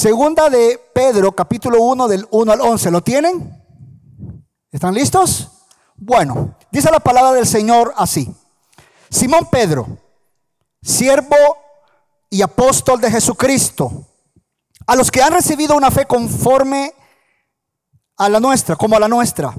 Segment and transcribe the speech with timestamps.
[0.00, 2.90] Segunda de Pedro, capítulo 1, del 1 al 11.
[2.90, 3.62] ¿Lo tienen?
[4.72, 5.50] ¿Están listos?
[5.94, 8.34] Bueno, dice la palabra del Señor así.
[9.10, 9.98] Simón Pedro,
[10.80, 11.36] siervo
[12.30, 14.06] y apóstol de Jesucristo,
[14.86, 16.94] a los que han recibido una fe conforme
[18.16, 19.54] a la nuestra, como a la nuestra,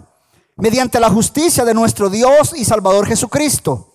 [0.55, 3.90] mediante la justicia de nuestro Dios y Salvador Jesucristo.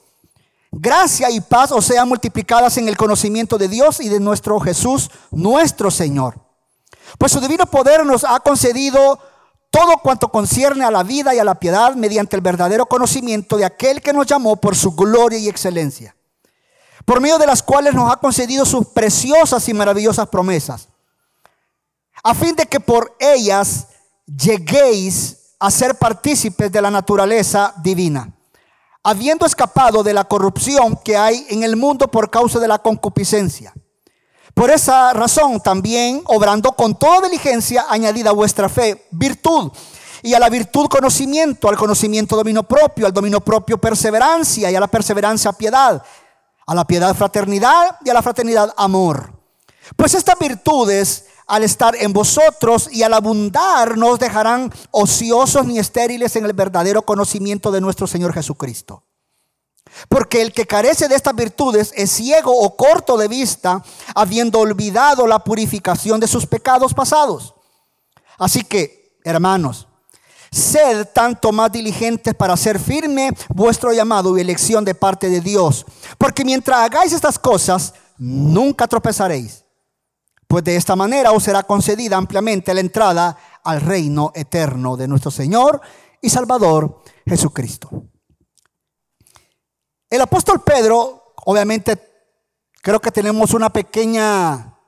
[0.79, 5.11] Gracia y paz os sean multiplicadas en el conocimiento de Dios y de nuestro Jesús,
[5.31, 6.39] nuestro Señor.
[7.17, 9.19] Pues su divino poder nos ha concedido
[9.71, 13.65] todo cuanto concierne a la vida y a la piedad mediante el verdadero conocimiento de
[13.65, 16.15] aquel que nos llamó por su gloria y excelencia,
[17.07, 20.89] por medio de las cuales nos ha concedido sus preciosas y maravillosas promesas,
[22.23, 23.87] a fin de que por ellas
[24.27, 28.36] lleguéis a ser partícipes de la naturaleza divina,
[29.07, 33.73] habiendo escapado de la corrupción que hay en el mundo por causa de la concupiscencia.
[34.53, 39.71] Por esa razón también, obrando con toda diligencia, añadida a vuestra fe virtud.
[40.25, 44.81] Y a la virtud conocimiento, al conocimiento dominio propio, al dominio propio perseverancia y a
[44.81, 46.03] la perseverancia piedad,
[46.67, 49.33] a la piedad fraternidad y a la fraternidad amor.
[49.95, 55.79] Pues estas virtudes al estar en vosotros y al abundar no os dejarán ociosos ni
[55.79, 59.05] estériles en el verdadero conocimiento de nuestro Señor Jesucristo.
[60.09, 63.83] Porque el que carece de estas virtudes es ciego o corto de vista,
[64.15, 67.55] habiendo olvidado la purificación de sus pecados pasados.
[68.37, 69.87] Así que, hermanos,
[70.51, 75.87] sed tanto más diligentes para hacer firme vuestro llamado y elección de parte de Dios.
[76.19, 79.66] Porque mientras hagáis estas cosas, nunca tropezaréis.
[80.47, 85.31] Pues de esta manera os será concedida ampliamente la entrada al reino eterno de nuestro
[85.31, 85.81] Señor
[86.21, 88.05] y Salvador Jesucristo.
[90.09, 91.99] El apóstol Pedro, obviamente,
[92.81, 94.79] creo que tenemos una pequeña,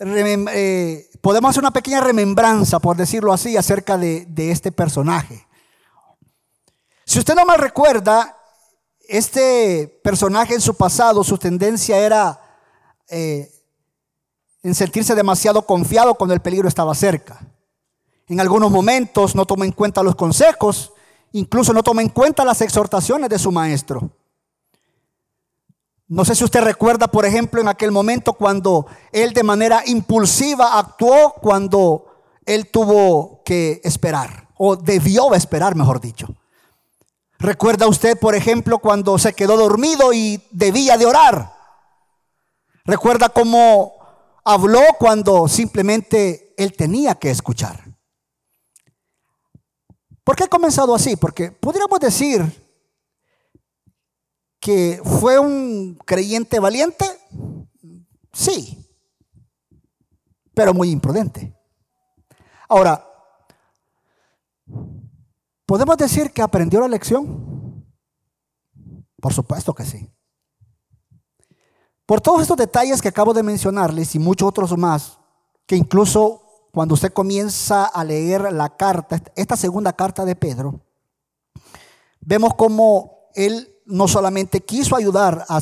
[0.00, 5.46] eh, podemos hacer una pequeña remembranza, por decirlo así, acerca de, este personaje.
[7.04, 8.36] Si usted no mal recuerda,
[9.08, 12.40] este personaje en su pasado, su tendencia era
[13.08, 13.48] eh,
[14.62, 17.40] en sentirse demasiado confiado cuando el peligro estaba cerca.
[18.26, 20.92] En algunos momentos no tomó en cuenta los consejos
[21.32, 24.10] Incluso no toma en cuenta las exhortaciones de su maestro.
[26.06, 30.78] No sé si usted recuerda, por ejemplo, en aquel momento cuando él de manera impulsiva
[30.78, 32.06] actuó cuando
[32.46, 36.28] él tuvo que esperar, o debió esperar, mejor dicho.
[37.38, 41.54] ¿Recuerda usted, por ejemplo, cuando se quedó dormido y debía de orar?
[42.86, 43.97] ¿Recuerda cómo
[44.48, 47.84] habló cuando simplemente él tenía que escuchar?
[50.24, 51.16] ¿Por qué he comenzado así?
[51.16, 52.42] Porque podríamos decir
[54.58, 57.04] que fue un creyente valiente,
[58.32, 58.90] sí,
[60.54, 61.54] pero muy imprudente.
[62.70, 63.06] Ahora,
[65.66, 67.86] ¿podemos decir que aprendió la lección?
[69.20, 70.10] Por supuesto que sí.
[72.08, 75.18] Por todos estos detalles que acabo de mencionarles y muchos otros más,
[75.66, 76.42] que incluso
[76.72, 80.80] cuando usted comienza a leer la carta, esta segunda carta de Pedro,
[82.22, 85.60] vemos cómo él no solamente quiso ayudar a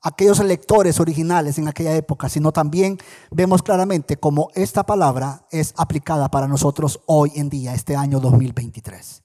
[0.00, 2.96] aquellos lectores originales en aquella época, sino también
[3.32, 9.24] vemos claramente cómo esta palabra es aplicada para nosotros hoy en día, este año 2023.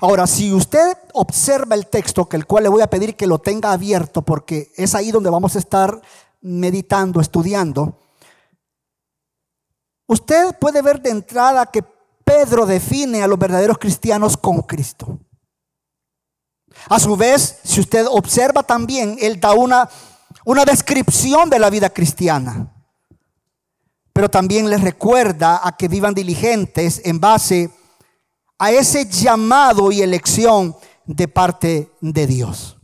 [0.00, 3.38] Ahora, si usted observa el texto, que el cual le voy a pedir que lo
[3.38, 6.00] tenga abierto, porque es ahí donde vamos a estar
[6.40, 7.98] meditando, estudiando,
[10.06, 11.84] Usted puede ver de entrada que
[12.24, 15.18] Pedro define a los verdaderos cristianos con Cristo.
[16.88, 19.88] A su vez, si usted observa también, él da una,
[20.44, 22.72] una descripción de la vida cristiana.
[24.12, 27.85] Pero también les recuerda a que vivan diligentes en base a
[28.58, 32.78] ese llamado y elección de parte de Dios.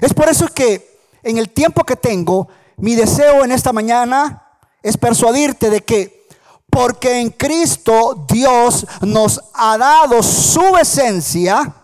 [0.00, 4.42] Es por eso que en el tiempo que tengo, mi deseo en esta mañana
[4.82, 6.26] es persuadirte de que
[6.70, 11.74] porque en Cristo Dios nos ha dado su esencia,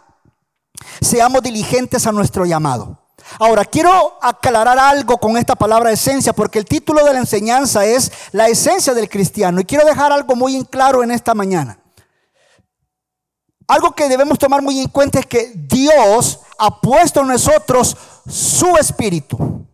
[1.00, 2.98] seamos diligentes a nuestro llamado.
[3.38, 8.12] Ahora, quiero aclarar algo con esta palabra esencia, porque el título de la enseñanza es
[8.32, 9.60] la esencia del cristiano.
[9.60, 11.78] Y quiero dejar algo muy en claro en esta mañana.
[13.72, 17.96] Algo que debemos tomar muy en cuenta es que Dios ha puesto en nosotros
[18.28, 19.66] su espíritu.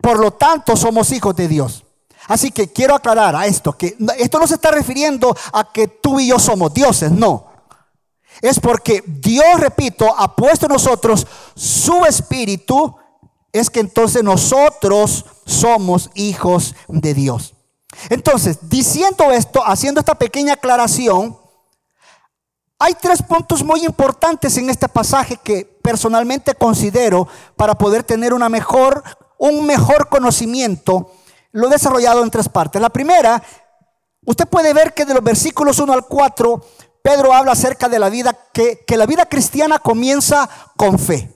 [0.00, 1.84] Por lo tanto, somos hijos de Dios.
[2.28, 6.20] Así que quiero aclarar a esto, que esto no se está refiriendo a que tú
[6.20, 7.46] y yo somos dioses, no.
[8.40, 11.26] Es porque Dios, repito, ha puesto en nosotros
[11.56, 12.96] su espíritu
[13.52, 17.54] es que entonces nosotros somos hijos de Dios.
[18.08, 21.42] Entonces, diciendo esto, haciendo esta pequeña aclaración,
[22.78, 28.48] hay tres puntos muy importantes en este pasaje que personalmente considero para poder tener una
[28.48, 29.02] mejor,
[29.38, 31.12] un mejor conocimiento.
[31.52, 32.82] Lo he desarrollado en tres partes.
[32.82, 33.42] La primera,
[34.26, 36.64] usted puede ver que de los versículos 1 al 4,
[37.02, 41.30] Pedro habla acerca de la vida, que, que la vida cristiana comienza con fe.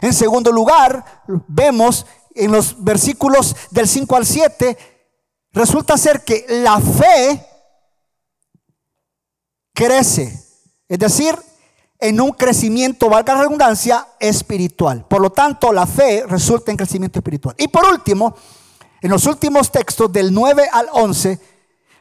[0.00, 4.78] En segundo lugar, vemos en los versículos del 5 al 7,
[5.52, 7.47] resulta ser que la fe
[9.78, 10.44] crece,
[10.88, 11.38] es decir,
[12.00, 15.04] en un crecimiento, valga la redundancia, espiritual.
[15.06, 17.54] Por lo tanto, la fe resulta en crecimiento espiritual.
[17.56, 18.34] Y por último,
[19.00, 21.38] en los últimos textos del 9 al 11,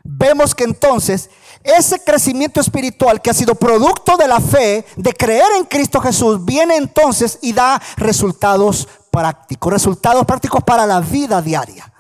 [0.04, 1.30] vemos que entonces
[1.64, 6.44] ese crecimiento espiritual que ha sido producto de la fe, de creer en Cristo Jesús,
[6.44, 11.94] viene entonces y da resultados prácticos, resultados prácticos para la vida diaria.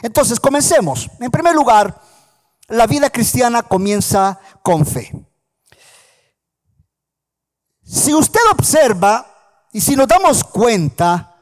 [0.00, 1.10] Entonces, comencemos.
[1.20, 2.00] En primer lugar,
[2.68, 5.12] la vida cristiana comienza con fe.
[7.82, 9.26] Si usted observa
[9.72, 11.36] y si nos damos cuenta,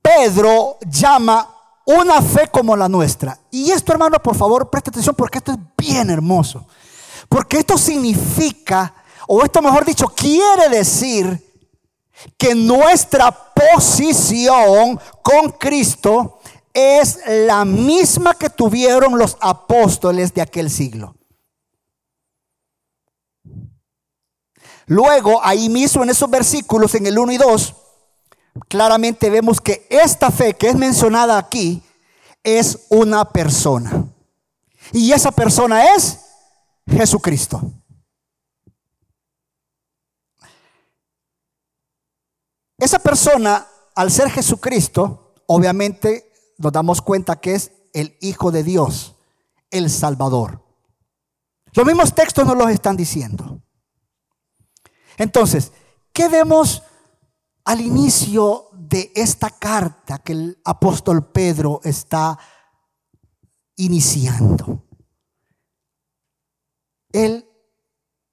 [0.00, 1.54] Pedro llama
[1.84, 3.38] una fe como la nuestra.
[3.50, 6.66] Y esto, hermano, por favor, preste atención porque esto es bien hermoso.
[7.28, 8.94] Porque esto significa,
[9.26, 11.44] o esto mejor dicho, quiere decir
[12.36, 16.37] que nuestra posición con Cristo
[16.78, 21.16] es la misma que tuvieron los apóstoles de aquel siglo.
[24.86, 27.74] Luego, ahí mismo en esos versículos, en el 1 y 2,
[28.68, 31.82] claramente vemos que esta fe que es mencionada aquí
[32.44, 34.06] es una persona.
[34.92, 36.20] Y esa persona es
[36.86, 37.60] Jesucristo.
[42.78, 43.66] Esa persona,
[43.96, 46.27] al ser Jesucristo, obviamente
[46.58, 49.16] nos damos cuenta que es el Hijo de Dios,
[49.70, 50.62] el Salvador.
[51.72, 53.62] Los mismos textos nos los están diciendo.
[55.16, 55.72] Entonces,
[56.12, 56.82] ¿qué vemos
[57.64, 62.38] al inicio de esta carta que el apóstol Pedro está
[63.76, 64.86] iniciando.
[67.12, 67.46] Él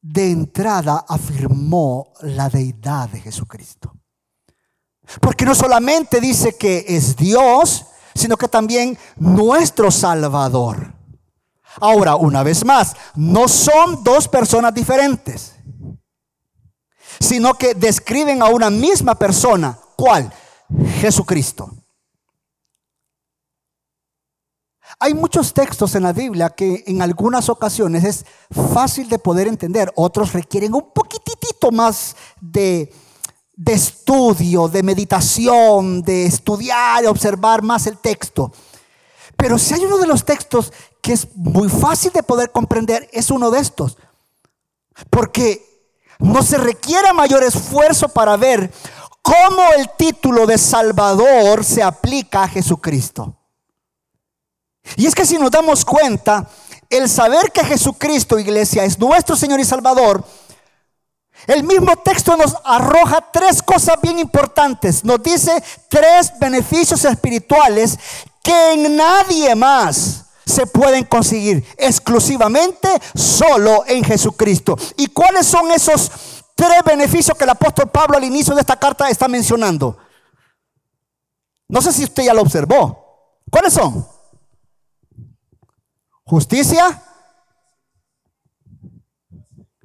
[0.01, 3.93] de entrada afirmó la deidad de Jesucristo.
[5.19, 7.85] Porque no solamente dice que es Dios,
[8.15, 10.93] sino que también nuestro Salvador.
[11.79, 15.55] Ahora, una vez más, no son dos personas diferentes
[17.19, 19.77] sino que describen a una misma persona.
[19.95, 20.31] ¿Cuál?
[20.99, 21.71] Jesucristo.
[24.99, 28.25] Hay muchos textos en la Biblia que en algunas ocasiones es
[28.73, 32.93] fácil de poder entender, otros requieren un poquitito más de,
[33.55, 38.51] de estudio, de meditación, de estudiar, de observar más el texto.
[39.37, 40.71] Pero si hay uno de los textos
[41.01, 43.97] que es muy fácil de poder comprender, es uno de estos.
[45.09, 45.63] Porque
[46.19, 48.71] no se requiere mayor esfuerzo para ver
[49.21, 53.35] cómo el título de Salvador se aplica a Jesucristo.
[54.95, 56.47] Y es que si nos damos cuenta,
[56.89, 60.23] el saber que Jesucristo, iglesia, es nuestro Señor y Salvador,
[61.47, 65.03] el mismo texto nos arroja tres cosas bien importantes.
[65.03, 65.51] Nos dice
[65.89, 67.97] tres beneficios espirituales
[68.41, 74.77] que en nadie más se pueden conseguir exclusivamente solo en Jesucristo.
[74.97, 76.11] ¿Y cuáles son esos
[76.55, 79.97] tres beneficios que el apóstol Pablo al inicio de esta carta está mencionando?
[81.67, 83.41] No sé si usted ya lo observó.
[83.49, 84.07] ¿Cuáles son?
[86.23, 87.01] Justicia.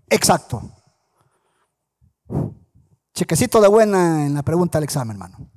[0.08, 0.79] Exacto.
[3.14, 5.50] Chequecito de buena en la pregunta del examen, hermano.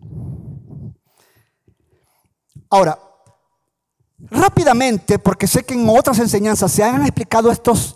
[2.70, 2.98] Ahora,
[4.30, 7.96] Rápidamente, porque sé que en otras enseñanzas se han explicado estos,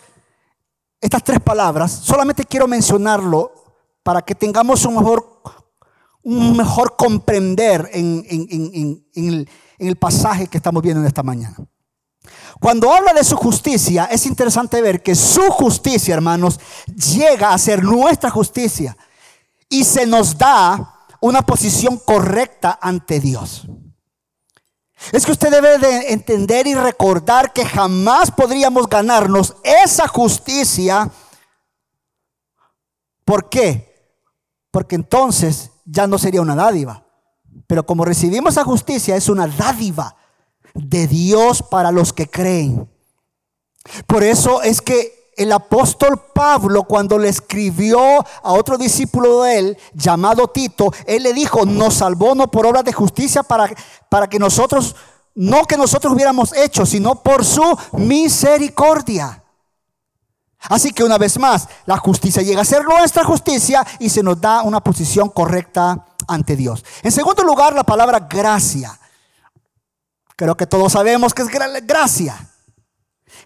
[1.00, 3.52] estas tres palabras, solamente quiero mencionarlo
[4.04, 5.42] para que tengamos un mejor,
[6.24, 8.26] un mejor comprender en,
[9.16, 11.56] el, en el pasaje que estamos viendo en esta mañana.
[12.60, 17.84] Cuando habla de su justicia, es interesante ver que su justicia, hermanos, llega a ser
[17.84, 18.98] nuestra justicia
[19.70, 23.68] y se nos da una posición correcta ante Dios.
[25.12, 31.10] Es que usted debe de entender y recordar que jamás podríamos ganarnos esa justicia.
[33.24, 34.18] ¿Por qué?
[34.72, 37.06] Porque entonces ya no sería una dádiva.
[37.68, 40.16] Pero como recibimos esa justicia, es una dádiva
[40.74, 42.90] de Dios para los que creen.
[44.06, 49.78] Por eso es que el apóstol Pablo, cuando le escribió a otro discípulo de él,
[49.94, 53.70] llamado Tito, él le dijo, nos salvó no por obras de justicia para,
[54.10, 54.96] para que nosotros,
[55.36, 59.44] no que nosotros hubiéramos hecho, sino por su misericordia.
[60.60, 64.42] Así que una vez más, la justicia llega a ser nuestra justicia y se nos
[64.42, 66.84] da una posición correcta ante Dios.
[67.04, 69.00] En segundo lugar, la palabra gracia.
[70.38, 72.48] Creo que todos sabemos que es gracia.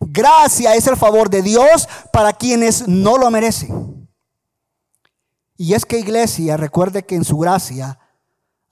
[0.01, 4.09] Gracia es el favor de Dios para quienes no lo merecen.
[5.55, 7.97] Y es que iglesia, recuerde que en su gracia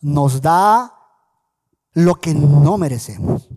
[0.02, 0.94] nos da
[1.94, 3.48] lo que no merecemos.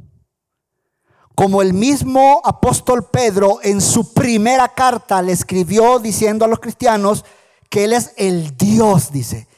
[1.35, 7.25] Como el mismo apóstol Pedro en su primera carta le escribió diciendo a los cristianos
[7.69, 9.49] que Él es el Dios, dice,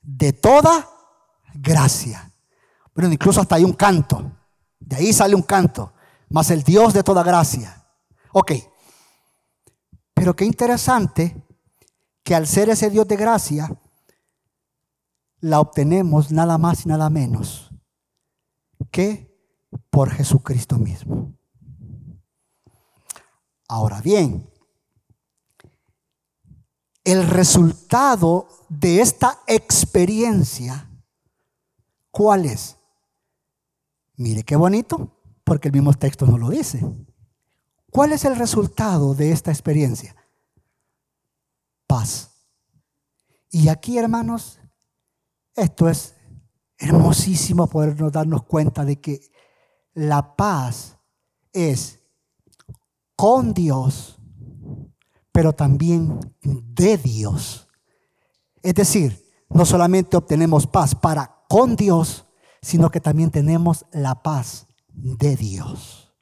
[0.00, 0.88] de toda
[1.54, 2.31] gracia.
[2.94, 4.32] Pero incluso hasta hay un canto.
[4.78, 5.92] De ahí sale un canto
[6.28, 7.86] más el Dios de toda gracia.
[8.32, 8.52] Ok,
[10.14, 11.46] pero qué interesante
[12.22, 13.76] que al ser ese Dios de gracia,
[15.40, 17.70] la obtenemos nada más y nada menos
[18.90, 19.30] que
[19.90, 21.34] por Jesucristo mismo.
[23.68, 24.48] Ahora bien,
[27.04, 30.88] el resultado de esta experiencia,
[32.10, 32.76] ¿cuál es?
[34.22, 35.10] Mire qué bonito
[35.42, 36.80] porque el mismo texto no lo dice.
[37.90, 40.14] ¿Cuál es el resultado de esta experiencia?
[41.88, 42.30] Paz.
[43.50, 44.60] Y aquí, hermanos,
[45.56, 46.14] esto es
[46.78, 49.20] hermosísimo podernos darnos cuenta de que
[49.92, 50.96] la paz
[51.52, 51.98] es
[53.16, 54.20] con Dios,
[55.32, 57.66] pero también de Dios.
[58.62, 62.21] Es decir, no solamente obtenemos paz para con Dios,
[62.62, 66.14] sino que también tenemos la paz de Dios.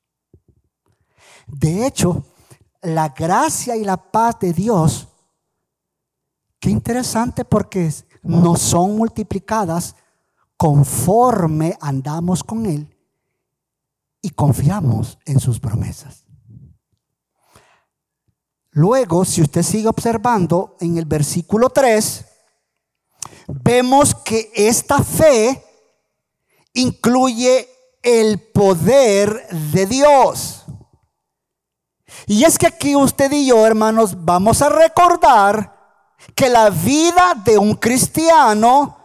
[1.47, 2.25] De hecho,
[2.83, 5.09] la gracia y la paz de Dios,
[6.59, 7.93] qué interesante porque
[8.23, 9.95] no son multiplicadas
[10.57, 12.97] conforme andamos con Él
[14.23, 16.25] y confiamos en sus promesas.
[18.73, 22.25] Luego, si usted sigue observando en el versículo 3,
[23.49, 25.65] vemos que esta fe
[26.73, 27.69] incluye
[28.03, 30.65] el poder de Dios.
[32.27, 35.77] Y es que aquí usted y yo, hermanos, vamos a recordar
[36.35, 38.97] que la vida de un cristiano,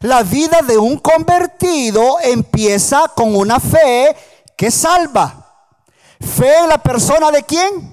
[0.00, 4.16] la vida de un convertido empieza con una fe
[4.56, 5.38] que salva.
[6.20, 7.92] Fe en la persona de quién?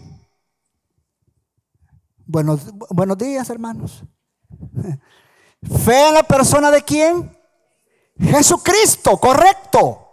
[2.26, 4.04] Buenos, buenos días, hermanos.
[5.84, 7.39] Fe en la persona de quién?
[8.22, 10.06] Jesucristo, correcto.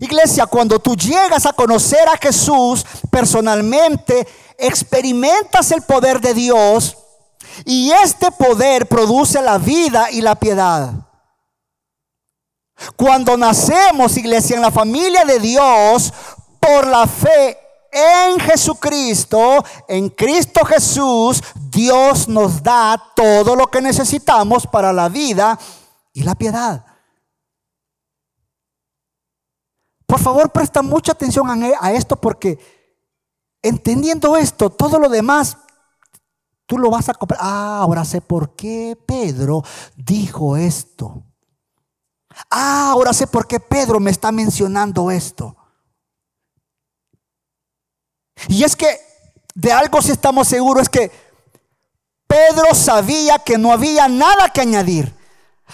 [0.00, 4.26] Iglesia, cuando tú llegas a conocer a Jesús personalmente,
[4.58, 6.96] experimentas el poder de Dios
[7.64, 10.92] y este poder produce la vida y la piedad.
[12.96, 16.12] Cuando nacemos, iglesia, en la familia de Dios,
[16.58, 17.58] por la fe
[17.92, 25.58] en Jesucristo, en Cristo Jesús, Dios nos da todo lo que necesitamos para la vida
[26.12, 26.84] y la piedad.
[30.06, 31.46] Por favor, presta mucha atención
[31.80, 32.58] a esto porque
[33.62, 35.56] entendiendo esto, todo lo demás,
[36.66, 37.40] tú lo vas a comprar.
[37.42, 39.62] Ah, ahora sé por qué Pedro
[39.96, 41.24] dijo esto.
[42.50, 45.56] Ah, ahora sé por qué Pedro me está mencionando esto.
[48.48, 48.98] Y es que
[49.54, 51.10] de algo sí estamos seguros, es que
[52.26, 55.21] Pedro sabía que no había nada que añadir.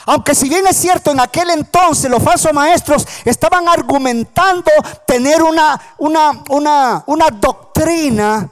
[0.07, 4.71] Aunque si bien es cierto, en aquel entonces los falsos maestros estaban argumentando
[5.07, 8.51] tener una, una, una, una doctrina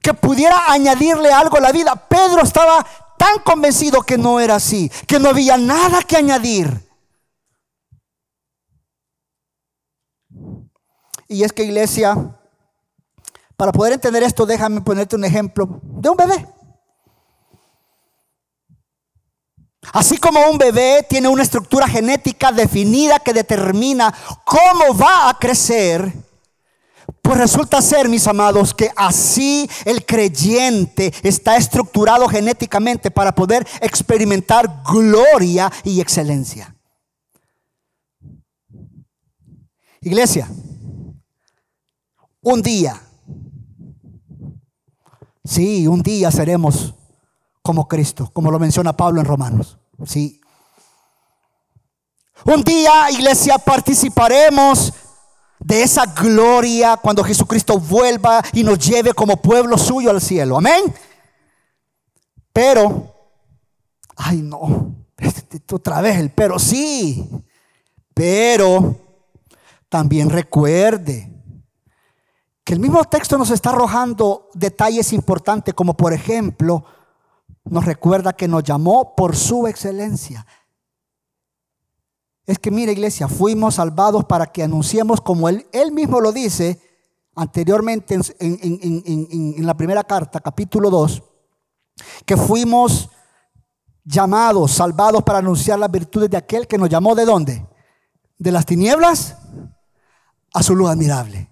[0.00, 2.84] que pudiera añadirle algo a la vida, Pedro estaba
[3.16, 6.84] tan convencido que no era así, que no había nada que añadir.
[11.26, 12.36] Y es que iglesia,
[13.56, 16.53] para poder entender esto, déjame ponerte un ejemplo de un bebé.
[19.92, 24.12] Así como un bebé tiene una estructura genética definida que determina
[24.44, 26.12] cómo va a crecer,
[27.22, 34.82] pues resulta ser, mis amados, que así el creyente está estructurado genéticamente para poder experimentar
[34.90, 36.74] gloria y excelencia.
[40.00, 40.48] Iglesia,
[42.42, 43.00] un día,
[45.44, 46.94] sí, un día seremos
[47.64, 49.78] como Cristo, como lo menciona Pablo en Romanos.
[50.04, 50.38] Sí.
[52.44, 54.92] Un día, iglesia, participaremos
[55.58, 60.58] de esa gloria cuando Jesucristo vuelva y nos lleve como pueblo suyo al cielo.
[60.58, 60.94] Amén.
[62.52, 63.14] Pero,
[64.14, 64.94] ay no,
[65.72, 67.26] otra vez el pero, sí,
[68.12, 68.94] pero
[69.88, 71.32] también recuerde
[72.62, 76.84] que el mismo texto nos está arrojando detalles importantes como por ejemplo,
[77.64, 80.46] nos recuerda que nos llamó por su excelencia.
[82.46, 86.80] Es que mira iglesia, fuimos salvados para que anunciemos como él, él mismo lo dice
[87.34, 91.22] anteriormente en, la primera carta, capítulo 2,
[92.26, 93.08] que fuimos
[94.04, 97.66] llamados, salvados para anunciar las virtudes de aquel que nos llamó de dónde?
[98.38, 99.36] De las tinieblas
[100.52, 101.48] a su luz admirable.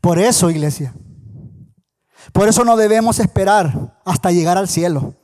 [0.00, 0.94] Por eso, iglesia,
[2.32, 5.14] por eso no debemos esperar hasta llegar al cielo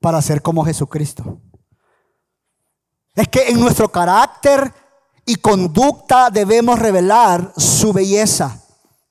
[0.00, 1.40] para ser como Jesucristo.
[3.14, 4.72] Es que en nuestro carácter
[5.24, 8.60] y conducta debemos revelar su belleza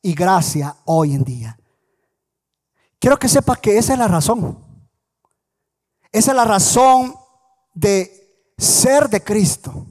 [0.02, 1.58] y gracia hoy en día.
[3.00, 4.64] Quiero que sepas que esa es la razón.
[6.12, 7.16] Esa es la razón
[7.74, 9.88] de ser de Cristo.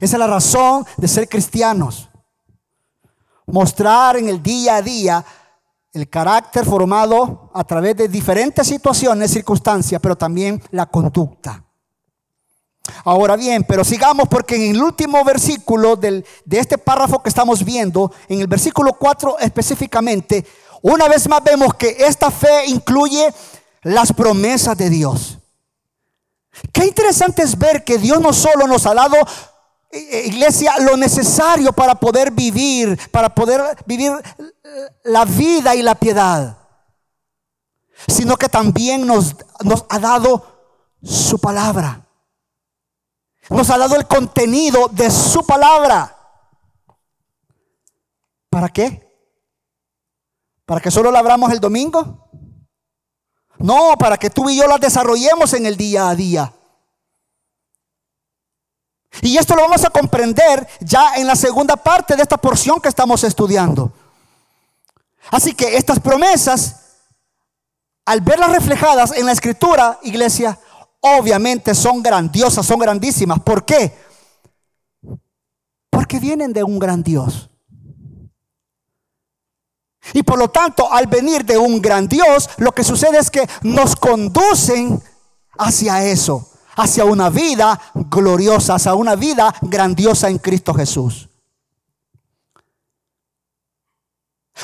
[0.00, 2.08] Esa es la razón de ser cristianos.
[3.46, 5.24] Mostrar en el día a día
[5.92, 11.64] el carácter formado a través de diferentes situaciones, circunstancias, pero también la conducta.
[13.04, 18.12] Ahora bien, pero sigamos porque en el último versículo de este párrafo que estamos viendo,
[18.28, 20.46] en el versículo 4 específicamente,
[20.82, 23.32] una vez más vemos que esta fe incluye
[23.82, 25.38] las promesas de Dios.
[26.72, 29.16] Qué interesante es ver que Dios no solo nos ha dado,
[29.92, 34.12] iglesia, lo necesario para poder vivir, para poder vivir
[35.04, 36.56] la vida y la piedad,
[38.06, 39.36] sino que también nos,
[39.88, 42.06] ha dado su palabra.
[43.48, 46.16] Nos ha dado el contenido de su palabra.
[48.48, 49.08] ¿Para qué?
[50.64, 52.30] ¿Para que solo la abramos el domingo?
[53.58, 56.54] No, para que tú y yo las desarrollemos en el día a día.
[59.22, 62.88] Y esto lo vamos a comprender ya en la segunda parte de esta porción que
[62.88, 63.92] estamos estudiando.
[65.30, 66.76] Así que estas promesas,
[68.04, 70.58] al verlas reflejadas en la escritura, iglesia,
[71.00, 73.40] obviamente son grandiosas, son grandísimas.
[73.40, 73.96] ¿Por qué?
[75.90, 77.50] Porque vienen de un gran Dios.
[80.12, 83.48] Y por lo tanto, al venir de un gran Dios, lo que sucede es que
[83.62, 85.00] nos conducen
[85.58, 86.49] hacia eso,
[86.82, 91.28] hacia una vida gloriosa, hacia una vida grandiosa en Cristo Jesús.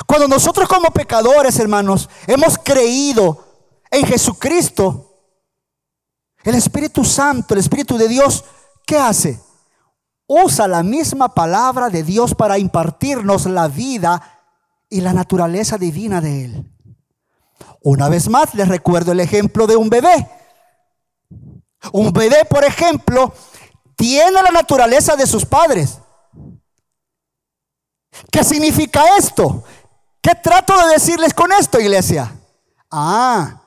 [0.05, 3.45] Cuando nosotros como pecadores, hermanos, hemos creído
[3.89, 5.03] en Jesucristo,
[6.43, 8.45] el Espíritu Santo, el Espíritu de Dios,
[8.85, 9.41] ¿qué hace?
[10.27, 14.21] Usa la misma palabra de Dios para impartirnos la vida
[14.89, 16.71] y la naturaleza divina de Él.
[17.81, 20.29] Una vez más, les recuerdo el ejemplo de un bebé.
[21.91, 23.33] Un bebé, por ejemplo,
[23.95, 25.99] tiene la naturaleza de sus padres.
[28.31, 29.63] ¿Qué significa esto?
[30.21, 32.33] ¿Qué trato de decirles con esto, iglesia?
[32.91, 33.61] Ah,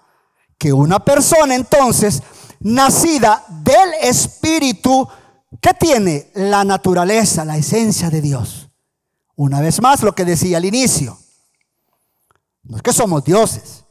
[0.58, 2.22] que una persona entonces,
[2.60, 5.08] nacida del Espíritu,
[5.60, 6.30] ¿qué tiene?
[6.34, 8.68] La naturaleza, la esencia de Dios.
[9.36, 11.18] Una vez más, lo que decía al inicio.
[12.62, 13.84] No es que somos dioses.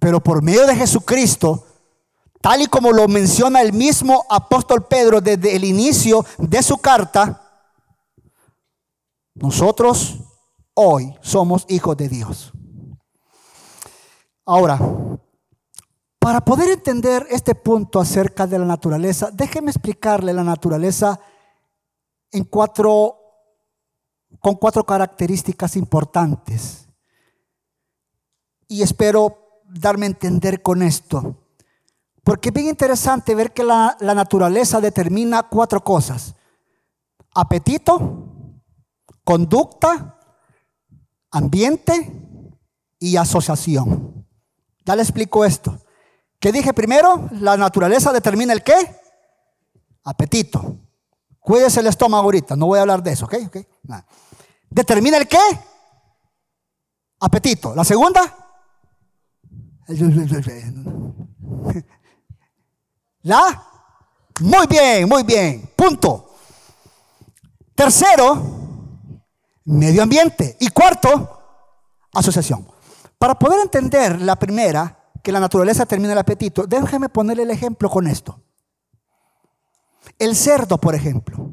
[0.00, 1.64] Pero por medio de Jesucristo,
[2.42, 7.38] tal y como lo menciona el mismo apóstol Pedro desde el inicio de su carta,
[9.34, 10.18] nosotros
[10.74, 12.52] hoy somos hijos de Dios.
[14.44, 14.78] Ahora,
[16.18, 21.18] para poder entender este punto acerca de la naturaleza, déjeme explicarle la naturaleza
[22.32, 23.18] en cuatro,
[24.40, 26.88] con cuatro características importantes.
[28.66, 31.41] Y espero darme a entender con esto.
[32.24, 36.34] Porque es bien interesante ver que la, naturaleza determina cuatro cosas.
[37.34, 38.28] Apetito,
[39.24, 40.18] conducta,
[41.30, 42.12] ambiente
[43.00, 44.26] y asociación.
[44.84, 45.80] Ya le explico esto.
[46.38, 47.28] ¿Qué dije primero?
[47.32, 48.74] La naturaleza determina el qué?
[50.04, 50.76] Apetito.
[51.40, 53.34] Cuídese el estómago ahorita, no voy a hablar de eso, ¿ok?
[53.48, 53.66] okay?
[54.70, 55.38] ¿Determina el qué?
[57.18, 57.74] Apetito.
[57.74, 58.20] ¿La segunda?
[63.22, 63.62] ¿La?
[64.40, 65.70] Muy bien, muy bien.
[65.76, 66.30] Punto.
[67.74, 68.42] Tercero,
[69.64, 70.56] medio ambiente.
[70.60, 71.38] Y cuarto,
[72.12, 72.66] asociación.
[73.18, 77.88] Para poder entender la primera, que la naturaleza termina el apetito, déjeme ponerle el ejemplo
[77.88, 78.40] con esto.
[80.18, 81.50] El cerdo, por ejemplo.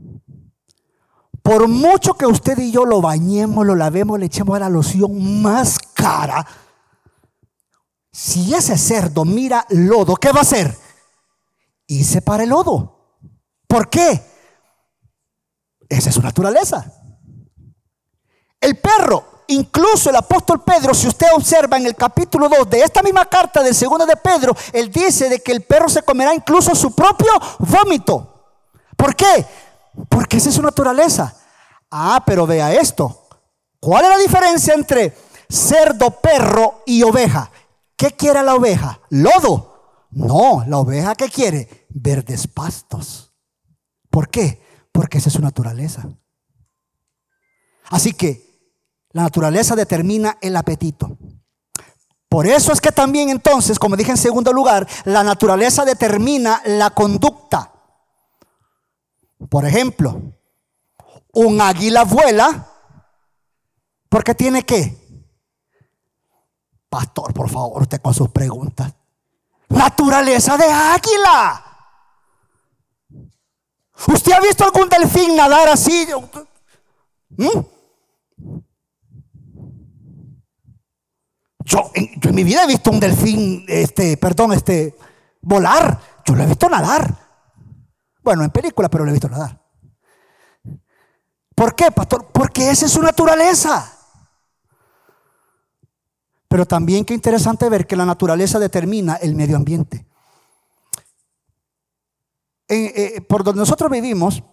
[1.43, 5.41] Por mucho que usted y yo lo bañemos, lo lavemos, le echemos a la loción
[5.41, 6.45] más cara,
[8.11, 10.77] si ese cerdo mira lodo, ¿qué va a hacer?
[11.89, 13.17] Irse para el lodo.
[13.67, 14.21] ¿Por qué?
[15.89, 16.85] Esa es su naturaleza.
[18.61, 23.01] El perro, incluso el apóstol Pedro, si usted observa en el capítulo 2 de esta
[23.01, 26.75] misma carta del segundo de Pedro, él dice de que el perro se comerá incluso
[26.75, 28.51] su propio vómito.
[28.95, 29.45] ¿Por qué?
[30.07, 31.35] Porque esa es su naturaleza.
[31.89, 33.27] Ah, pero vea esto.
[33.79, 35.17] ¿Cuál es la diferencia entre
[35.49, 37.49] cerdo, perro y oveja?
[37.95, 38.99] ¿Qué quiere la oveja?
[39.09, 39.69] ¿Lodo?
[40.11, 41.78] No, la oveja ¿qué quiere?
[41.89, 43.33] Verdes pastos.
[44.09, 44.61] ¿Por qué?
[44.91, 46.07] Porque esa es su naturaleza.
[47.89, 48.73] Así que
[49.11, 51.17] la naturaleza determina el apetito.
[52.27, 56.91] Por eso es que también entonces, como dije en segundo lugar, la naturaleza determina la
[56.91, 57.73] conducta.
[59.49, 60.21] Por ejemplo,
[61.33, 62.67] un águila vuela
[64.09, 64.99] porque tiene que
[66.89, 68.91] Pastor, por favor, usted con sus preguntas.
[69.69, 71.68] Naturaleza de águila.
[74.07, 76.07] ¿Usted ha visto algún delfín nadar así?
[77.29, 77.59] ¿Mm?
[81.65, 84.95] Yo, en, mi vida he visto un delfín, este, perdón, este,
[85.41, 85.99] volar.
[86.25, 87.15] Yo lo he visto nadar.
[88.23, 89.59] Bueno, en película, pero lo he visto nadar.
[91.53, 92.27] ¿Por qué, pastor?
[92.31, 93.93] Porque esa es su naturaleza.
[96.47, 100.08] Pero también qué interesante ver que la naturaleza determina el medio ambiente.
[102.71, 104.43] Eh, por donde nosotros vivimos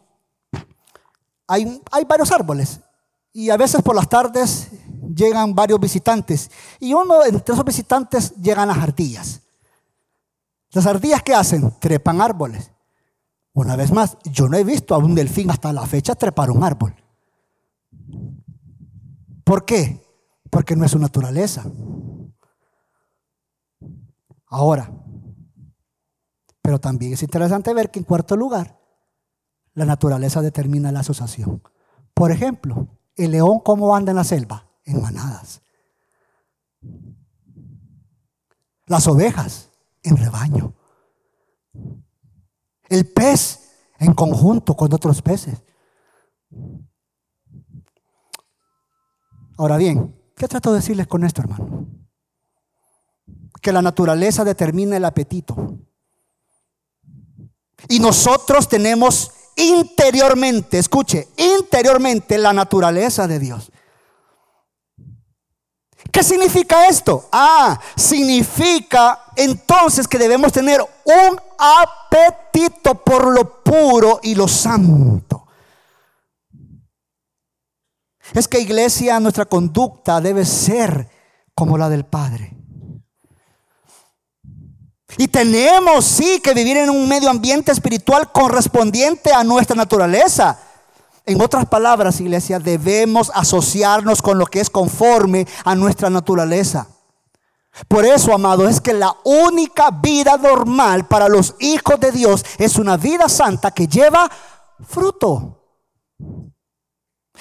[1.47, 2.81] hay, hay varios árboles
[3.33, 4.69] y a veces por las tardes
[5.15, 6.51] llegan varios visitantes
[6.81, 9.43] y uno de esos visitantes llegan las ardillas.
[10.71, 11.73] Las ardillas ¿qué hacen?
[11.79, 12.71] Trepan árboles.
[13.53, 16.63] Una vez más, yo no he visto a un delfín hasta la fecha trepar un
[16.63, 16.95] árbol.
[19.45, 20.03] ¿Por qué?
[20.51, 21.65] Porque no es su naturaleza.
[24.49, 24.91] Ahora,
[26.67, 28.77] pero también es interesante ver que en cuarto lugar,
[29.75, 31.63] la naturaleza determina la asociación.
[32.13, 35.63] Por ejemplo, el león cómo anda en la selva, en manadas.
[38.87, 39.71] Las ovejas
[40.03, 40.75] en rebaño.
[42.89, 45.63] El pez en conjunto con otros peces.
[49.57, 51.87] Ahora bien, ¿qué trato de decirles con esto, hermano?
[53.63, 55.86] Que la naturaleza determina el apetito.
[57.89, 63.73] Y nosotros tenemos interiormente, escuche, interiormente la naturaleza de Dios.
[66.13, 67.29] ¿Qué significa esto?
[67.31, 75.47] Ah, significa entonces que debemos tener un apetito por lo puro y lo santo.
[78.33, 81.09] Es que iglesia, nuestra conducta debe ser
[81.55, 82.56] como la del Padre.
[85.19, 90.59] Y tenemos, sí, que vivir en un medio ambiente espiritual correspondiente a nuestra naturaleza.
[91.25, 96.89] En otras palabras, iglesia, debemos asociarnos con lo que es conforme a nuestra naturaleza.
[97.89, 102.77] Por eso, amado, es que la única vida normal para los hijos de Dios es
[102.77, 104.31] una vida santa que lleva
[104.87, 105.63] fruto.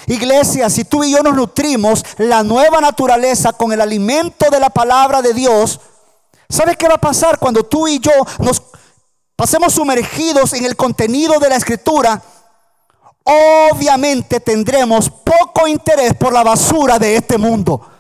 [0.07, 4.69] Iglesia, si tú y yo nos nutrimos la nueva naturaleza con el alimento de la
[4.69, 5.79] palabra de Dios,
[6.49, 8.61] ¿sabes qué va a pasar cuando tú y yo nos
[9.35, 12.21] pasemos sumergidos en el contenido de la escritura?
[13.23, 17.91] Obviamente tendremos poco interés por la basura de este mundo.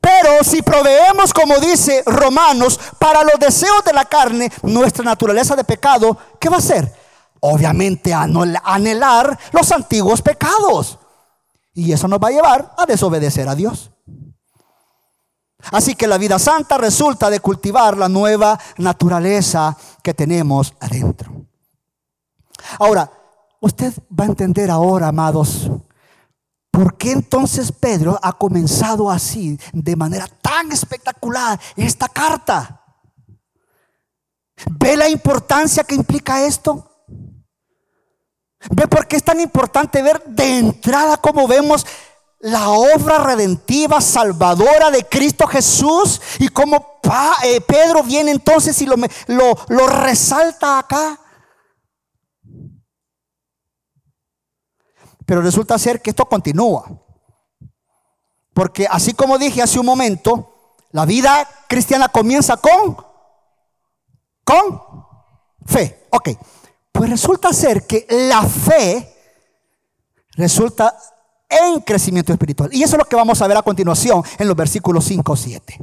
[0.00, 5.64] Pero si proveemos, como dice Romanos, para los deseos de la carne, nuestra naturaleza de
[5.64, 6.92] pecado, ¿qué va a hacer?
[7.40, 10.98] obviamente anhelar los antiguos pecados.
[11.74, 13.90] Y eso nos va a llevar a desobedecer a Dios.
[15.72, 21.46] Así que la vida santa resulta de cultivar la nueva naturaleza que tenemos adentro.
[22.78, 23.10] Ahora,
[23.60, 25.70] usted va a entender ahora, amados,
[26.70, 32.84] por qué entonces Pedro ha comenzado así, de manera tan espectacular, esta carta.
[34.70, 36.84] ¿Ve la importancia que implica esto?
[38.70, 41.86] ¿Ve por qué es tan importante ver de entrada cómo vemos
[42.40, 46.20] la obra redentiva, salvadora de Cristo Jesús?
[46.38, 47.00] Y cómo
[47.44, 51.18] eh, Pedro viene entonces y lo, resalta acá.
[55.24, 56.86] Pero resulta ser que esto continúa.
[58.54, 62.96] Porque así como dije hace un momento, la vida cristiana comienza con
[64.44, 64.80] con
[65.66, 66.06] fe.
[66.10, 66.30] Ok,
[66.90, 69.14] pues resulta ser que la fe
[70.32, 70.98] resulta
[71.48, 72.70] en crecimiento espiritual.
[72.72, 75.36] Y eso es lo que vamos a ver a continuación en los versículos 5 o
[75.36, 75.78] 7.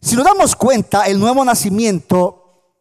[0.00, 2.72] Si nos damos cuenta, el nuevo nacimiento,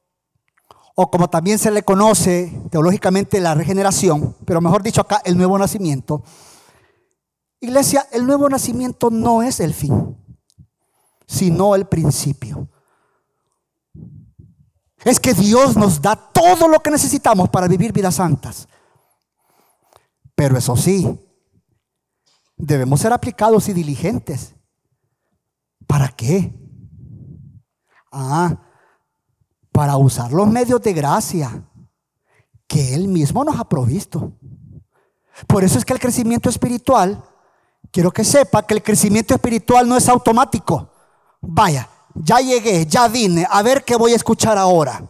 [0.95, 5.57] o como también se le conoce teológicamente la regeneración, pero mejor dicho acá, el nuevo
[5.57, 6.23] nacimiento,
[7.59, 10.17] iglesia, el nuevo nacimiento no es el fin,
[11.27, 12.67] sino el principio.
[15.03, 18.67] Es que Dios nos da todo lo que necesitamos para vivir vidas santas.
[20.41, 21.07] Pero eso sí,
[22.57, 24.55] debemos ser aplicados y diligentes.
[25.85, 26.51] ¿Para qué?
[28.11, 28.57] Ah,
[29.71, 31.63] para usar los medios de gracia
[32.65, 34.33] que Él mismo nos ha provisto.
[35.45, 37.23] Por eso es que el crecimiento espiritual,
[37.91, 40.89] quiero que sepa que el crecimiento espiritual no es automático.
[41.39, 45.07] Vaya, ya llegué, ya vine, a ver qué voy a escuchar ahora.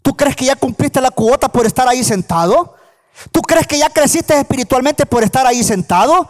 [0.00, 2.76] ¿Tú crees que ya cumpliste la cuota por estar ahí sentado?
[3.30, 6.28] ¿Tú crees que ya creciste espiritualmente por estar ahí sentado?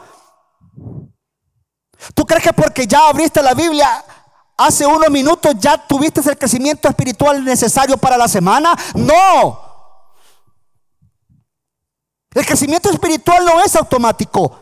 [2.15, 4.05] ¿Tú crees que porque ya abriste la Biblia
[4.57, 8.77] hace unos minutos ya tuviste el crecimiento espiritual necesario para la semana?
[8.95, 9.61] No.
[12.35, 14.59] El crecimiento espiritual no es automático.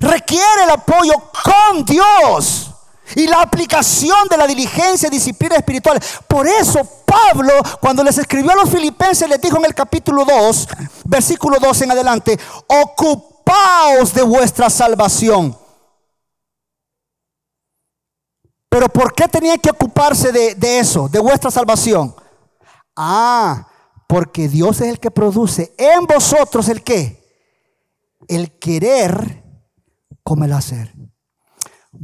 [0.00, 1.14] Requiere el apoyo
[1.44, 2.71] con Dios
[3.16, 6.00] y la aplicación de la diligencia y disciplina espiritual.
[6.26, 10.68] Por eso Pablo, cuando les escribió a los filipenses, les dijo en el capítulo 2,
[11.04, 15.56] versículo 2 en adelante, ocupaos de vuestra salvación.
[18.68, 22.14] Pero ¿por qué tenían que ocuparse de, de eso, de vuestra salvación?
[22.96, 23.68] Ah,
[24.06, 27.22] porque Dios es el que produce en vosotros el qué?
[28.28, 29.42] El querer
[30.22, 30.94] como el hacer.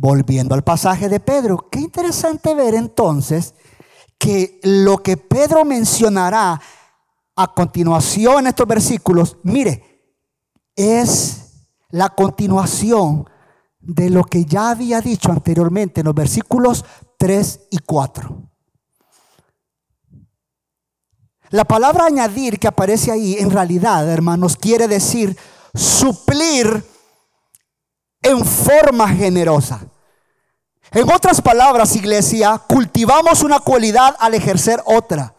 [0.00, 3.56] Volviendo al pasaje de Pedro, qué interesante ver entonces
[4.16, 6.60] que lo que Pedro mencionará
[7.34, 10.14] a continuación en estos versículos, mire,
[10.76, 13.28] es la continuación
[13.80, 16.84] de lo que ya había dicho anteriormente en los versículos
[17.16, 18.40] 3 y 4.
[21.50, 25.36] La palabra añadir que aparece ahí, en realidad, hermanos, quiere decir
[25.74, 26.84] suplir
[28.22, 29.80] en forma generosa.
[30.90, 35.34] En otras palabras, iglesia, cultivamos una cualidad al ejercer otra.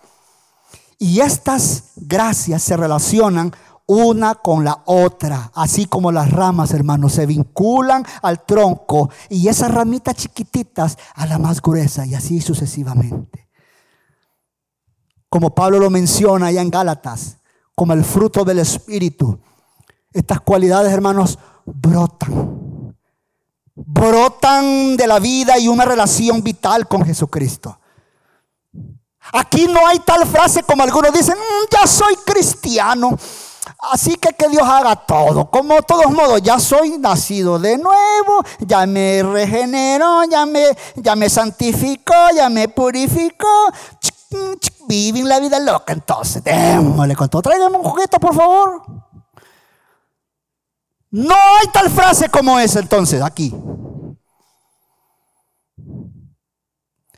[0.99, 3.53] Y estas gracias se relacionan
[3.87, 9.71] una con la otra, así como las ramas, hermanos, se vinculan al tronco y esas
[9.71, 13.49] ramitas chiquititas a la más gruesa y así sucesivamente.
[15.27, 17.37] Como Pablo lo menciona allá en Gálatas,
[17.73, 19.39] como el fruto del Espíritu,
[20.13, 22.68] estas cualidades, hermanos, brotan
[23.85, 27.79] brotan de la vida y una relación vital con Jesucristo.
[29.33, 33.17] Aquí no hay tal frase como algunos dicen, mm, ya soy cristiano.
[33.91, 35.49] Así que que Dios haga todo.
[35.49, 40.65] Como todos modos, ya soy nacido de nuevo, ya me regeneró, ya me,
[40.95, 43.47] ya me santificó, ya me purificó.
[44.87, 46.43] Viven la vida loca entonces.
[46.43, 47.49] Démosle con todo.
[47.67, 49.08] Un juguete, por favor.
[51.11, 53.53] No hay tal frase como esa entonces aquí.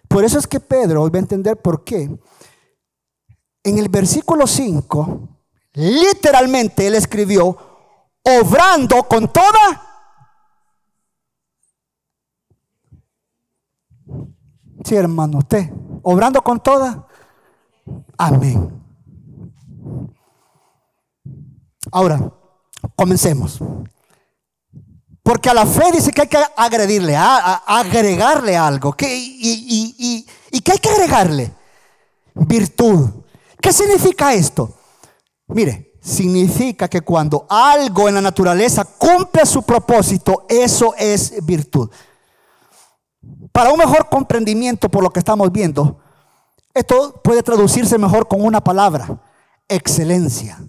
[0.08, 2.10] Por eso es que Pedro hoy va a entender por qué.
[3.64, 5.30] En el versículo 5,
[5.74, 7.58] literalmente él escribió,
[8.24, 9.88] obrando con toda...
[14.84, 15.70] Sí, hermano, usted,
[16.02, 17.08] obrando con toda...
[18.18, 18.82] Amén.
[21.92, 22.32] Ahora,
[23.02, 23.58] Comencemos.
[25.24, 28.94] Porque a la fe dice que hay que agredirle, agregarle algo.
[28.94, 31.52] ¿Qué, y, y, qué hay que agregarle?
[32.36, 33.10] Virtud.
[33.60, 34.76] ¿Qué significa esto?
[35.48, 41.90] Mire, significa que cuando algo en la naturaleza cumple su propósito, eso es virtud.
[43.52, 45.98] Para un mejor comprendimiento por lo que estamos viendo,
[46.72, 49.20] esto puede traducirse mejor con una palabra,
[49.68, 50.60] excelencia.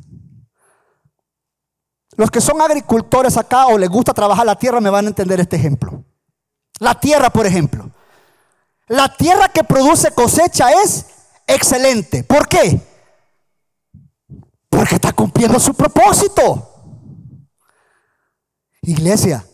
[2.22, 5.40] Los que son agricultores acá o les gusta trabajar la tierra me van a entender
[5.40, 6.04] este ejemplo.
[6.78, 7.90] La tierra, por ejemplo.
[8.86, 11.04] La tierra que produce cosecha es
[11.48, 12.22] excelente.
[12.22, 12.80] ¿Por qué?
[14.68, 17.10] Porque está cumpliendo su propósito.
[18.82, 19.44] Iglesia,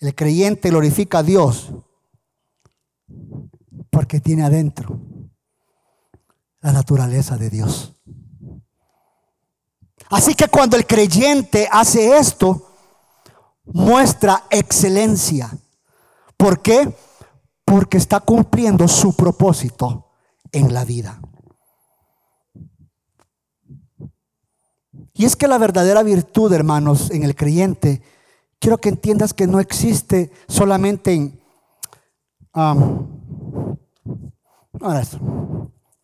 [0.00, 1.70] el creyente glorifica a Dios
[3.90, 4.98] porque tiene adentro
[6.62, 7.94] la naturaleza de Dios.
[10.12, 12.70] Así que cuando el creyente hace esto,
[13.64, 15.50] muestra excelencia.
[16.36, 16.94] ¿Por qué?
[17.72, 20.06] porque está cumpliendo su propósito
[20.52, 21.22] en la vida.
[25.14, 28.02] Y es que la verdadera virtud, hermanos, en el creyente,
[28.58, 31.40] quiero que entiendas que no existe solamente en,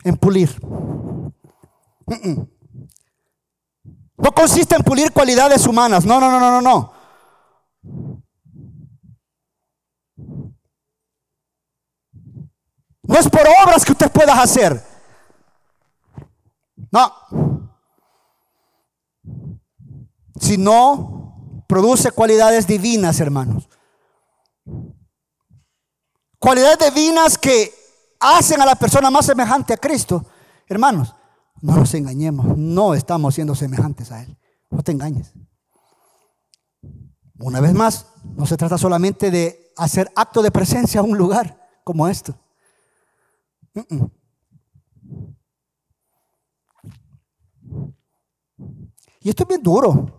[0.05, 0.59] en pulir.
[4.19, 6.05] No consiste en pulir cualidades humanas.
[6.05, 6.93] No, no, no, no, no, no.
[13.03, 14.85] No es por obras que usted pueda hacer.
[16.91, 17.13] No.
[20.41, 23.69] Sino produce cualidades divinas, hermanos.
[26.41, 27.73] Cualidades divinas que
[28.19, 30.27] hacen a la persona más semejante a Cristo.
[30.67, 31.15] Hermanos,
[31.61, 34.37] no nos engañemos, no estamos siendo semejantes a Él.
[34.71, 35.33] No te engañes.
[37.39, 41.69] Una vez más, no se trata solamente de hacer acto de presencia a un lugar
[41.85, 42.35] como esto.
[49.21, 50.15] Y esto es bien duro.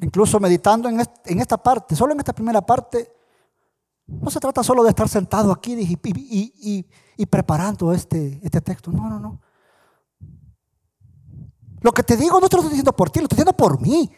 [0.00, 1.00] incluso meditando en,
[1.40, 3.12] esta parte, solo en esta primera parte,
[4.06, 8.90] no se trata solo de estar sentado aquí y, preparando este, este texto.
[8.90, 9.40] No, no, no.
[11.82, 13.80] Lo que te digo no te lo estoy diciendo por ti, lo estoy diciendo por
[13.80, 14.10] mí.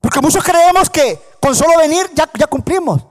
[0.00, 3.06] Porque muchos creemos que con solo venir ya, cumplimos.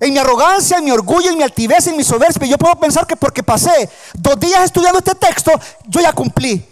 [0.00, 3.06] En mi arrogancia, en mi orgullo, en mi altivez, en mi soberbia, yo puedo pensar
[3.06, 5.50] que porque pasé dos días estudiando este texto,
[5.86, 6.64] yo ya cumplí.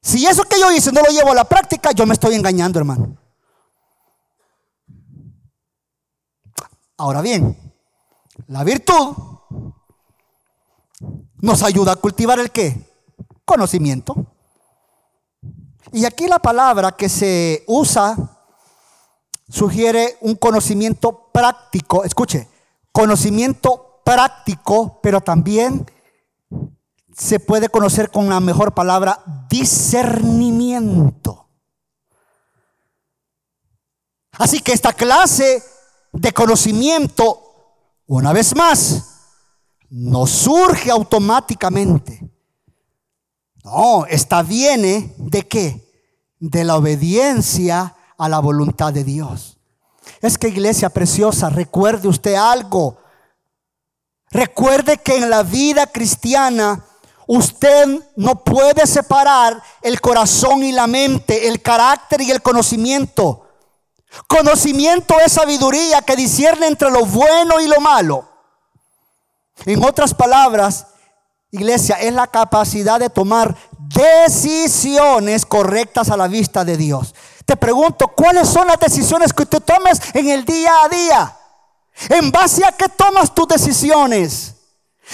[0.00, 2.78] Si eso que yo hice no lo llevo a la práctica, yo me estoy engañando,
[2.78, 3.18] hermano.
[6.96, 7.56] Ahora bien,
[8.46, 9.35] la virtud
[11.46, 12.76] nos ayuda a cultivar el qué?
[13.44, 14.16] Conocimiento.
[15.92, 18.16] Y aquí la palabra que se usa
[19.48, 22.02] sugiere un conocimiento práctico.
[22.02, 22.48] Escuche,
[22.90, 25.88] conocimiento práctico, pero también
[27.16, 31.48] se puede conocer con la mejor palabra discernimiento.
[34.32, 35.62] Así que esta clase
[36.12, 37.40] de conocimiento,
[38.06, 39.15] una vez más,
[39.90, 42.28] no surge automáticamente.
[43.64, 45.82] No, esta viene de qué?
[46.38, 49.58] De la obediencia a la voluntad de Dios.
[50.20, 52.98] Es que iglesia preciosa, recuerde usted algo.
[54.30, 56.84] Recuerde que en la vida cristiana
[57.26, 63.46] usted no puede separar el corazón y la mente, el carácter y el conocimiento.
[64.28, 68.35] Conocimiento es sabiduría que discierne entre lo bueno y lo malo.
[69.64, 70.86] En otras palabras,
[71.50, 77.14] iglesia, es la capacidad de tomar decisiones correctas a la vista de Dios.
[77.44, 81.36] Te pregunto, ¿cuáles son las decisiones que tú tomes en el día a día?
[82.10, 84.54] ¿En base a qué tomas tus decisiones?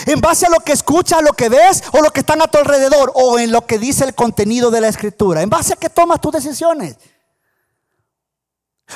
[0.06, 2.58] ¿En base a lo que escuchas, lo que ves o lo que están a tu
[2.58, 3.12] alrededor?
[3.14, 5.42] ¿O en lo que dice el contenido de la escritura?
[5.42, 6.96] ¿En base a qué tomas tus decisiones?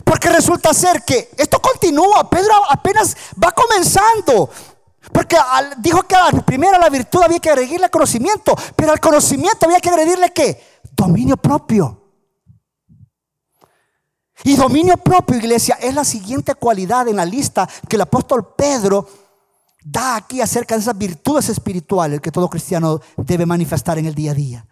[0.05, 2.29] Porque resulta ser que esto continúa.
[2.29, 4.51] Pedro apenas va comenzando.
[5.13, 5.37] Porque
[5.79, 10.33] dijo que a la virtud había que agregarle conocimiento, pero al conocimiento había que agregarle
[10.33, 10.81] qué?
[10.93, 12.03] Dominio propio.
[14.45, 19.09] Y dominio propio, iglesia, es la siguiente cualidad en la lista que el apóstol Pedro
[19.83, 24.33] da aquí acerca de esas virtudes espirituales que todo cristiano debe manifestar en el día
[24.33, 24.67] a día.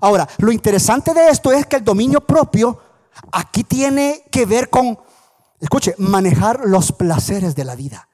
[0.00, 2.80] Ahora, lo interesante de esto es que el dominio propio
[3.30, 4.98] aquí tiene que ver con,
[5.60, 8.08] escuche, manejar los placeres de la vida.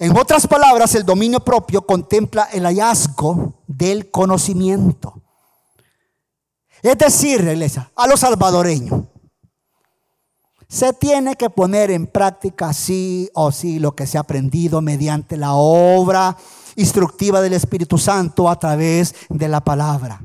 [0.00, 5.22] En otras palabras, el dominio propio contempla el hallazgo del conocimiento.
[6.80, 9.04] Es decir, iglesia, a los salvadoreños,
[10.66, 15.36] se tiene que poner en práctica sí o sí lo que se ha aprendido mediante
[15.36, 16.34] la obra
[16.76, 20.18] instructiva del Espíritu Santo a través de la palabra.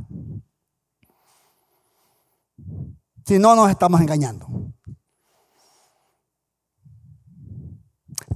[3.25, 4.47] Si no, nos estamos engañando.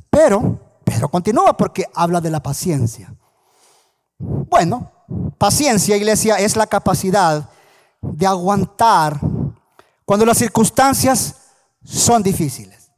[0.10, 3.14] Pero pero continúa porque habla de la paciencia.
[4.18, 4.92] Bueno,
[5.38, 7.48] paciencia, iglesia, es la capacidad
[8.02, 9.20] de aguantar
[10.04, 11.36] cuando las circunstancias
[11.84, 12.92] son difíciles.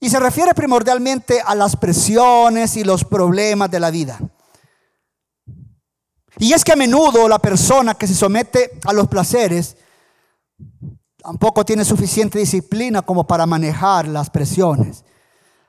[0.00, 4.18] Y se refiere primordialmente a las presiones y los problemas de la vida.
[6.38, 9.76] Y es que a menudo la persona que se somete a los placeres
[11.18, 15.04] tampoco tiene suficiente disciplina como para manejar las presiones.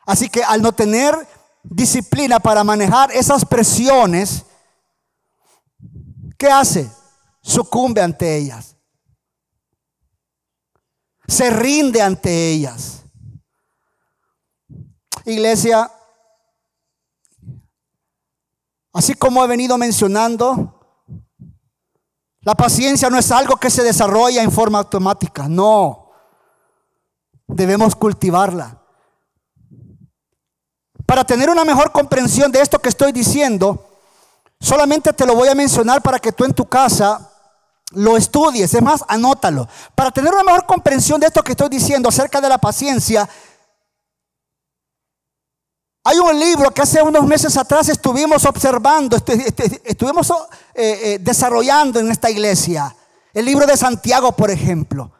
[0.05, 1.15] Así que al no tener
[1.63, 4.45] disciplina para manejar esas presiones,
[6.37, 6.91] ¿qué hace?
[7.41, 8.75] Sucumbe ante ellas.
[11.27, 13.03] Se rinde ante ellas.
[15.25, 15.91] Iglesia,
[18.93, 20.71] así como he venido mencionando,
[22.41, 26.11] la paciencia no es algo que se desarrolla en forma automática, no.
[27.47, 28.84] Debemos cultivarla.
[31.05, 33.85] Para tener una mejor comprensión de esto que estoy diciendo,
[34.59, 37.31] solamente te lo voy a mencionar para que tú en tu casa
[37.91, 38.73] lo estudies.
[38.73, 39.67] Es más, anótalo.
[39.93, 43.29] Para tener una mejor comprensión de esto que estoy diciendo acerca de la paciencia,
[46.07, 50.35] hay un libro que hace unos meses atrás estuvimos observando, estuvimos eh,
[50.75, 52.95] eh, desarrollando en esta iglesia.
[53.33, 55.11] El libro de Santiago, por ejemplo.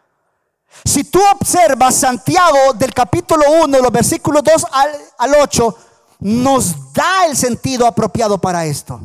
[0.84, 5.78] Si tú observas Santiago del capítulo 1, los versículos 2 al, al 8,
[6.20, 9.02] nos da el sentido apropiado para esto.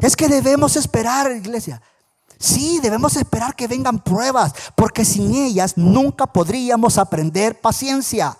[0.00, 1.82] Es que debemos esperar, iglesia.
[2.38, 8.36] Sí, debemos esperar que vengan pruebas, porque sin ellas nunca podríamos aprender paciencia.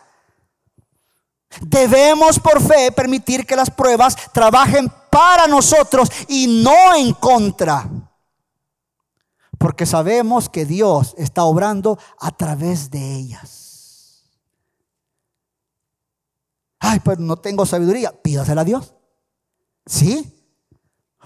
[1.60, 7.88] Debemos por fe permitir que las pruebas trabajen para nosotros y no en contra.
[9.62, 14.28] Porque sabemos que Dios está obrando a través de ellas.
[16.80, 18.10] Ay, pues no tengo sabiduría.
[18.10, 18.92] Pídasela a Dios.
[19.86, 20.52] ¿Sí?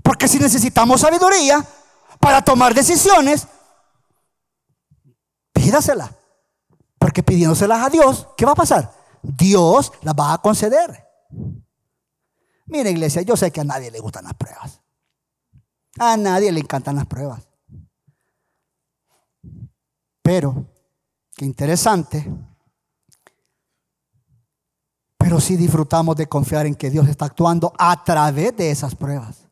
[0.03, 1.66] Porque si necesitamos sabiduría
[2.20, 3.49] para tomar decisiones,
[5.55, 6.14] pídasela.
[6.99, 8.93] Porque pidiéndoselas a Dios, ¿qué va a pasar?
[9.22, 11.09] Dios las va a conceder.
[12.66, 14.82] Mira iglesia, yo sé que a nadie le gustan las pruebas.
[15.99, 17.46] A nadie le encantan las pruebas.
[20.27, 20.66] Pero,
[21.37, 22.29] qué interesante.
[25.16, 29.47] Pero sí disfrutamos de confiar en que Dios está actuando a través de esas pruebas.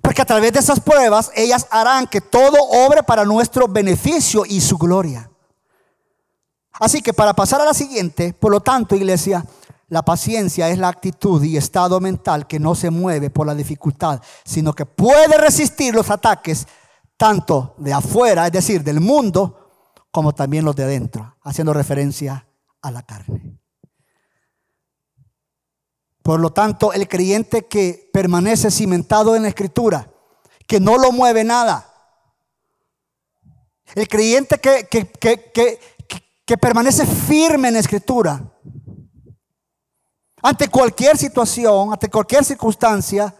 [0.00, 4.60] Porque a través de esas pruebas ellas harán que todo obre para nuestro beneficio y
[4.60, 5.28] su gloria.
[6.74, 9.44] Así que para pasar a la siguiente, por lo tanto, iglesia,
[9.88, 14.22] la paciencia es la actitud y estado mental que no se mueve por la dificultad,
[14.44, 16.68] sino que puede resistir los ataques
[17.16, 19.64] tanto de afuera, es decir, del mundo,
[20.10, 22.46] como también los de adentro, haciendo referencia
[22.82, 23.58] a la carne.
[26.22, 30.10] Por lo tanto, el creyente que permanece cimentado en la escritura,
[30.66, 31.90] que no lo mueve nada,
[33.94, 38.42] el creyente que, que, permanece firme en la escritura,
[40.42, 43.34] ante cualquier situación, ante cualquier circunstancia,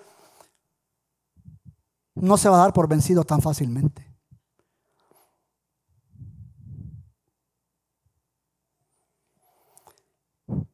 [2.15, 4.15] no se va a dar por vencido tan fácilmente.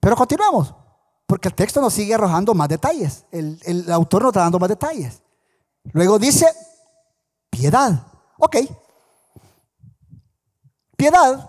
[0.01, 0.74] Pero continuamos.
[1.26, 3.24] Porque el texto nos sigue arrojando más detalles.
[3.30, 5.22] El, autor nos está dando más detalles.
[5.93, 6.47] Luego dice,
[7.49, 8.05] piedad.
[8.38, 8.57] Ok.
[10.97, 11.49] Piedad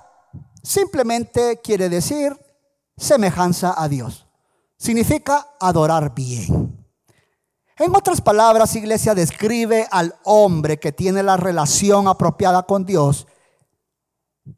[0.61, 2.37] simplemente quiere decir
[2.95, 4.27] semejanza a Dios.
[4.77, 6.60] Significa adorar bien.
[7.81, 13.27] En otras palabras, iglesia describe al hombre que tiene la relación apropiada con Dios,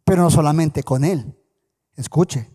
[0.03, 1.37] pero no solamente con Él.
[1.95, 2.53] Escuche,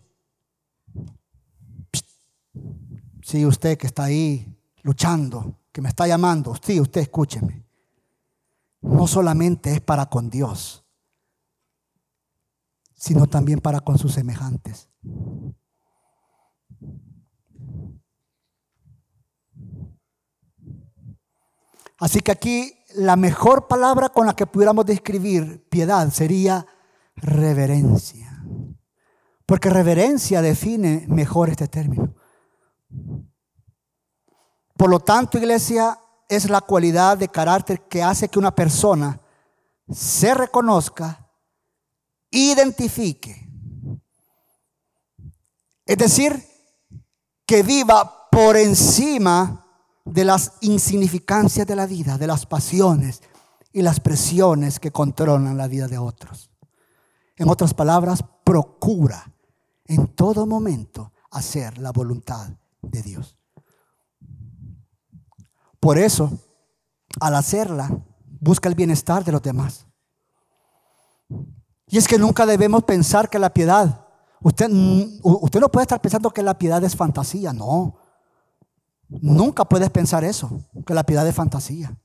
[3.29, 7.63] Sí, usted que está ahí luchando, que me está llamando, sí, usted escúcheme.
[8.81, 10.83] No solamente es para con Dios,
[12.95, 14.89] sino también para con sus semejantes.
[21.99, 26.65] Así que aquí la mejor palabra con la que pudiéramos describir piedad sería
[27.15, 28.41] reverencia.
[29.45, 32.15] Porque reverencia define mejor este término.
[34.77, 39.19] Por lo tanto, iglesia, es la cualidad de carácter que hace que una persona
[39.91, 41.27] se reconozca,
[42.29, 43.49] identifique.
[45.85, 46.45] Es decir,
[47.45, 49.65] que viva por encima
[50.11, 53.21] de las insignificancias de la vida, de las pasiones
[53.71, 56.49] y las presiones que controlan la vida de otros.
[57.35, 59.31] En otras palabras, procura
[59.85, 62.49] en todo momento hacer la voluntad
[62.81, 63.37] de Dios.
[65.79, 66.31] Por eso,
[67.19, 67.89] al hacerla,
[68.41, 69.85] busca el bienestar de los demás.
[71.87, 74.05] Y es que nunca debemos pensar que la piedad,
[74.41, 74.69] usted,
[75.23, 77.97] usted no puede estar pensando que la piedad es fantasía, no.
[79.09, 81.97] Nunca puedes pensar eso, que la piedad es fantasía.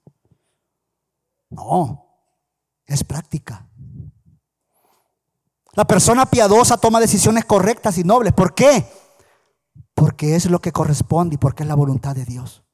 [1.50, 2.06] No,
[2.86, 3.68] es práctica.
[5.74, 8.32] La persona piadosa toma decisiones correctas y nobles.
[8.32, 8.86] ¿Por qué?
[9.94, 12.64] Porque es lo que corresponde y porque es la voluntad de Dios.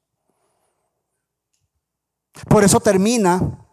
[2.47, 3.67] Por eso termina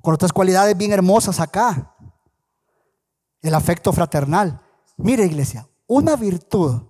[0.00, 1.96] con otras cualidades bien hermosas acá.
[3.42, 4.60] El afecto fraternal.
[4.96, 6.82] Mire iglesia, una virtud,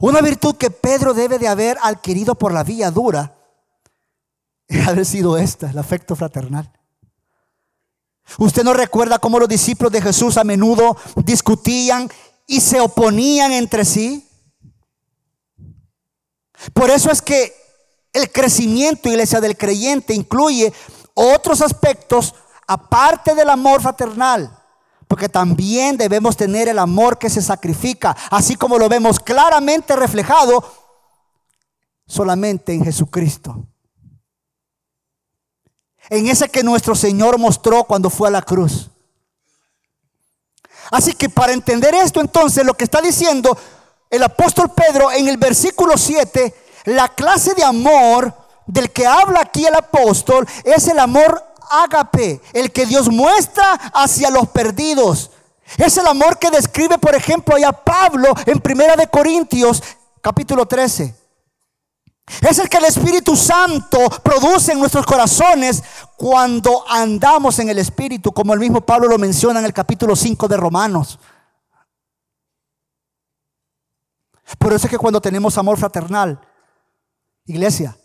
[0.00, 3.36] una virtud que Pedro debe de haber adquirido por la vía dura,
[4.86, 6.72] haber sido esta, el afecto fraternal.
[8.36, 12.10] Usted no recuerda cómo los discípulos de Jesús a menudo discutían
[12.46, 14.28] y se oponían entre sí.
[16.74, 17.54] Por eso es que
[18.12, 20.72] el crecimiento, iglesia, del creyente incluye
[21.14, 22.34] otros aspectos
[22.66, 24.57] aparte del amor fraternal.
[25.08, 30.62] Porque también debemos tener el amor que se sacrifica, así como lo vemos claramente reflejado
[32.06, 33.66] solamente en Jesucristo.
[36.10, 38.90] En ese que nuestro Señor mostró cuando fue a la cruz.
[40.90, 43.56] Así que para entender esto entonces lo que está diciendo
[44.10, 46.54] el apóstol Pedro en el versículo 7,
[46.86, 48.34] la clase de amor
[48.66, 54.30] del que habla aquí el apóstol es el amor ágape, el que Dios muestra hacia
[54.30, 55.30] los perdidos.
[55.76, 59.82] Es el amor que describe, por ejemplo, allá Pablo en Primera de Corintios,
[60.22, 61.14] capítulo 13.
[62.42, 65.82] Es el que el Espíritu Santo produce en nuestros corazones
[66.16, 70.48] cuando andamos en el Espíritu, como el mismo Pablo lo menciona en el capítulo 5
[70.48, 71.18] de Romanos.
[74.58, 76.40] Por eso es que cuando tenemos amor fraternal,
[77.44, 77.96] iglesia,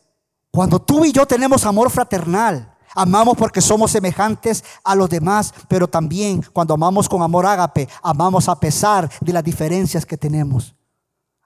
[0.52, 5.88] cuando tú y yo tenemos amor fraternal, amamos porque somos semejantes a los demás, pero
[5.88, 10.76] también cuando amamos con amor ágape, amamos a pesar de las diferencias que tenemos.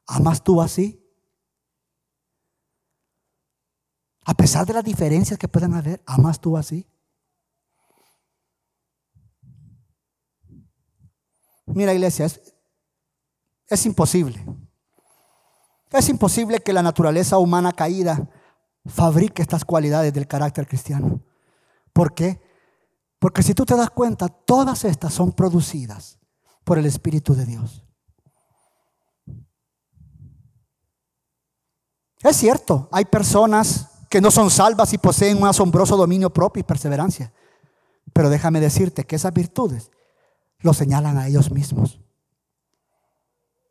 [0.05, 1.03] ¿Amas tú así?
[4.23, 6.85] A pesar de las diferencias que puedan haber, ¿amas tú así?
[11.65, 12.41] Mira, iglesia, es,
[13.69, 14.43] es imposible.
[15.91, 18.29] Es imposible que la naturaleza humana caída
[18.85, 21.21] fabrique estas cualidades del carácter cristiano.
[21.97, 22.39] ¿Por qué?
[23.17, 26.19] Porque si tú te das cuenta, todas estas son producidas
[26.63, 27.83] por el Espíritu de Dios.
[32.21, 36.63] Es cierto, hay personas que no son salvas y poseen un asombroso dominio propio y
[36.65, 37.33] perseverancia.
[38.13, 39.89] Pero déjame decirte que esas virtudes
[40.59, 41.99] lo señalan a ellos mismos.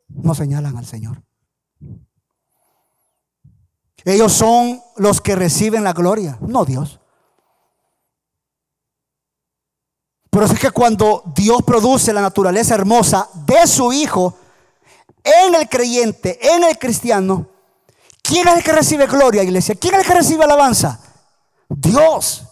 [0.09, 1.23] No señalan al Señor.
[4.05, 6.99] Ellos son los que reciben la gloria, no Dios.
[10.37, 14.37] Pero es que cuando Dios produce la naturaleza hermosa de su Hijo
[15.25, 17.47] en el creyente, en el cristiano,
[18.21, 19.75] ¿quién es el que recibe gloria, iglesia?
[19.77, 21.01] ¿Quién es el que recibe alabanza?
[21.71, 22.43] Dios.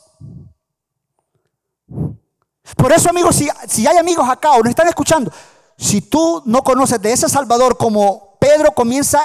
[2.74, 5.30] Por eso, amigos, si, si hay amigos acá o nos están escuchando,
[5.76, 9.20] si tú no conoces de ese Salvador como Pedro comienza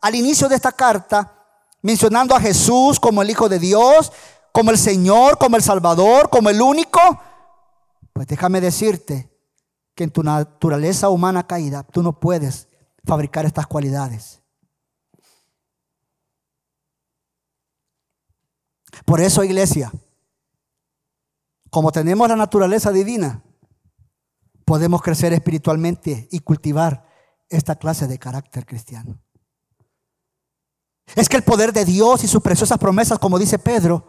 [0.00, 1.32] al inicio de esta carta,
[1.82, 4.12] mencionando a Jesús como el Hijo de Dios,
[4.52, 7.00] como el Señor, como el Salvador, como el único,
[8.14, 9.28] pues déjame decirte
[9.94, 12.68] que en tu naturaleza humana caída tú no puedes
[13.04, 14.40] fabricar estas cualidades.
[19.04, 19.92] Por eso, iglesia,
[21.70, 23.42] como tenemos la naturaleza divina,
[24.64, 27.04] podemos crecer espiritualmente y cultivar
[27.48, 29.20] esta clase de carácter cristiano.
[31.16, 34.06] Es que el poder de Dios y sus preciosas promesas, como dice Pedro,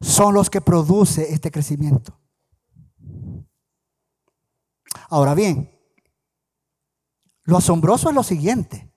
[0.00, 2.17] son los que produce este crecimiento.
[5.08, 5.70] Ahora bien,
[7.44, 8.92] lo asombroso es lo siguiente.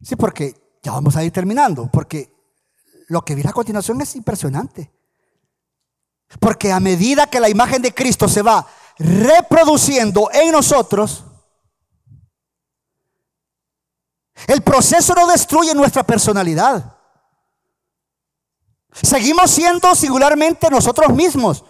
[0.00, 2.32] Sí, porque ya vamos a ir terminando, porque
[3.08, 4.92] lo que viene a continuación es impresionante.
[6.40, 8.66] Porque a medida que la imagen de Cristo se va
[8.98, 11.24] reproduciendo en nosotros,
[14.46, 16.98] el proceso no destruye nuestra personalidad.
[18.92, 21.64] Seguimos siendo singularmente nosotros mismos.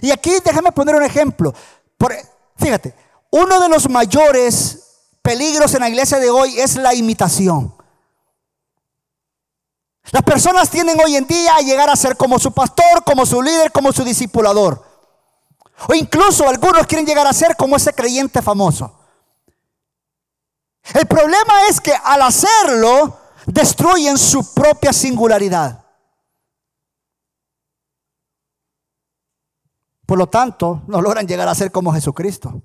[0.00, 1.54] Y aquí déjame poner un ejemplo.
[2.56, 2.94] fíjate,
[3.30, 4.80] uno de los mayores
[5.22, 7.74] peligros en la iglesia de hoy es la imitación.
[10.12, 13.40] Las personas tienden hoy en día a llegar a ser como su pastor, como su
[13.40, 14.84] líder, como su discipulador.
[15.88, 18.98] O incluso algunos quieren llegar a ser como ese creyente famoso.
[20.94, 25.84] El problema es que al hacerlo destruyen su propia singularidad.
[30.10, 32.64] Por lo tanto, no logran llegar a ser como Jesucristo.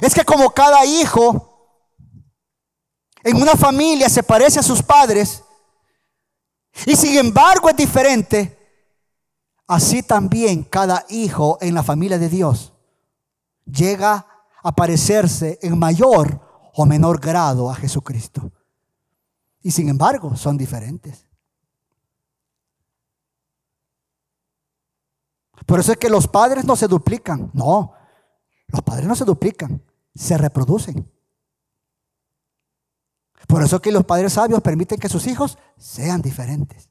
[0.00, 1.90] Es que como cada hijo
[3.24, 5.42] en una familia se parece a sus padres
[6.86, 8.56] y sin embargo es diferente,
[9.66, 12.72] así también cada hijo en la familia de Dios
[13.64, 14.24] llega
[14.62, 18.52] a parecerse en mayor o menor grado a Jesucristo.
[19.62, 21.26] Y sin embargo, son diferentes.
[25.66, 27.50] Por eso es que los padres no se duplican.
[27.52, 27.92] No,
[28.68, 29.82] los padres no se duplican,
[30.14, 31.10] se reproducen.
[33.46, 36.88] Por eso es que los padres sabios permiten que sus hijos sean diferentes.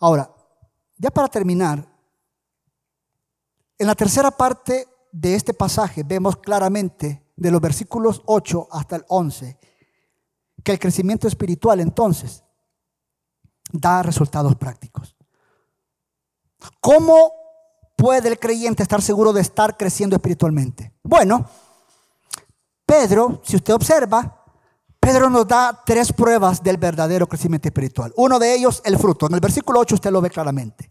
[0.00, 0.30] Ahora,
[0.98, 1.88] ya para terminar,
[3.78, 9.04] en la tercera parte de este pasaje vemos claramente de los versículos 8 hasta el
[9.08, 9.58] 11
[10.62, 12.44] que el crecimiento espiritual entonces
[13.72, 15.16] da resultados prácticos.
[16.80, 17.32] ¿Cómo
[17.96, 20.94] puede el creyente estar seguro de estar creciendo espiritualmente?
[21.02, 21.48] Bueno,
[22.86, 24.44] Pedro, si usted observa,
[25.00, 28.12] Pedro nos da tres pruebas del verdadero crecimiento espiritual.
[28.16, 29.26] Uno de ellos, el fruto.
[29.26, 30.90] En el versículo 8 usted lo ve claramente.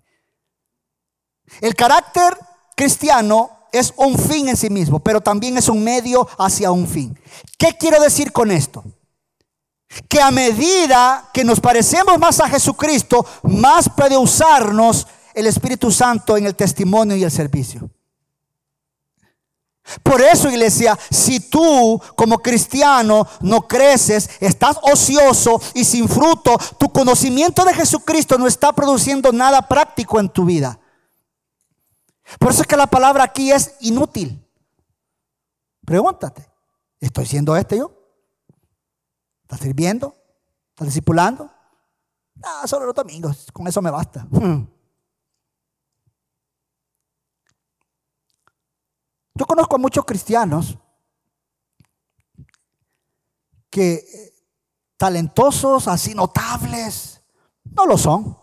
[1.62, 2.38] El carácter
[2.76, 7.20] cristiano es un fin en sí mismo, pero también es un medio hacia un fin.
[7.58, 8.84] ¿Qué quiero decir con esto?
[10.08, 16.38] Que a medida que nos parecemos más a Jesucristo, más puede usarnos el Espíritu Santo
[16.38, 17.90] en el testimonio y el servicio.
[20.02, 26.90] Por eso, iglesia, si tú como cristiano no creces, estás ocioso y sin fruto, tu
[26.90, 30.80] conocimiento de Jesucristo no está produciendo nada práctico en tu vida.
[32.40, 34.42] Por eso es que la palabra aquí es inútil.
[35.86, 36.50] Pregúntate,
[37.02, 37.93] ¿estoy siendo este yo?
[39.54, 40.16] ¿Estás sirviendo?
[40.70, 41.48] ¿Estás discipulando?
[42.36, 44.26] No, solo los domingos, con eso me basta.
[44.32, 44.68] Hmm.
[49.36, 50.76] Yo conozco a muchos cristianos
[53.70, 54.34] que eh,
[54.98, 57.22] talentosos, así notables,
[57.64, 58.36] no lo son.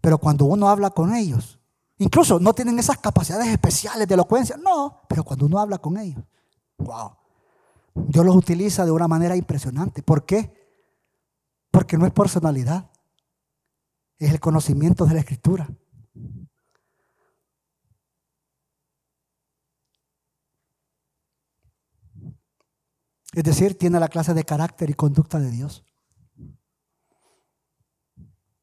[0.00, 1.58] Pero cuando uno habla con ellos,
[1.98, 6.24] incluso no tienen esas capacidades especiales de elocuencia, no, pero cuando uno habla con ellos,
[6.78, 7.19] wow,
[7.94, 10.02] Dios los utiliza de una manera impresionante.
[10.02, 10.52] ¿Por qué?
[11.70, 12.90] Porque no es personalidad,
[14.18, 15.68] es el conocimiento de la escritura.
[23.32, 25.84] Es decir, tiene la clase de carácter y conducta de Dios.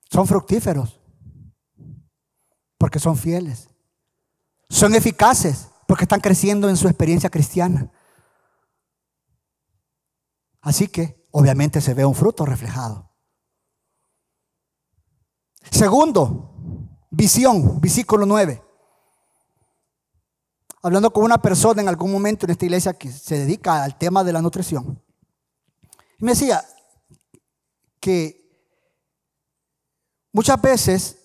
[0.09, 0.99] Son fructíferos
[2.78, 3.69] porque son fieles.
[4.69, 7.89] Son eficaces porque están creciendo en su experiencia cristiana.
[10.68, 13.09] Así que obviamente se ve un fruto reflejado.
[15.72, 16.53] Segundo,
[17.09, 18.68] visión, versículo 9
[20.88, 24.24] hablando con una persona en algún momento en esta iglesia que se dedica al tema
[24.24, 25.03] de la nutrición.
[26.18, 26.63] Y me decía
[27.99, 28.49] que
[30.32, 31.18] muchas veces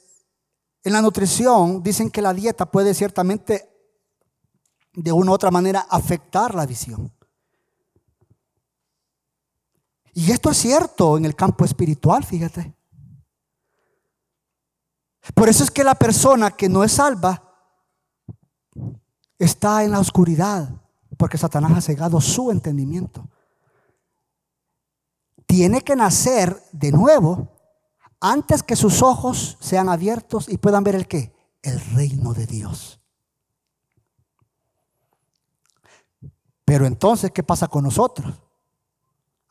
[0.83, 3.69] en la nutrición dicen que la dieta puede ciertamente
[4.95, 7.12] de una u otra manera afectar la visión.
[10.15, 12.75] Y esto es cierto en el campo espiritual, fíjate.
[15.35, 17.43] Por eso es que la persona que no es salva
[19.39, 20.83] está en la oscuridad
[21.17, 23.29] porque Satanás ha cegado su entendimiento.
[25.47, 27.49] Tiene que nacer de nuevo
[28.21, 31.35] antes que sus ojos sean abiertos y puedan ver el qué?
[31.63, 33.01] El reino de Dios.
[36.65, 38.41] Pero entonces, ¿qué pasa con nosotros?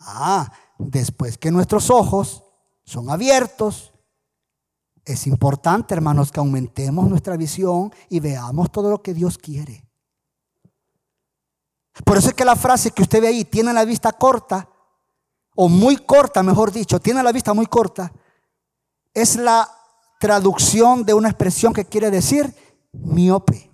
[0.01, 2.43] Ah, después que nuestros ojos
[2.83, 3.93] son abiertos,
[5.05, 9.87] es importante, hermanos, que aumentemos nuestra visión y veamos todo lo que Dios quiere.
[12.05, 14.69] Por eso es que la frase que usted ve ahí, tiene la vista corta,
[15.55, 18.11] o muy corta, mejor dicho, tiene la vista muy corta,
[19.13, 19.69] es la
[20.19, 22.55] traducción de una expresión que quiere decir
[22.91, 23.69] miope.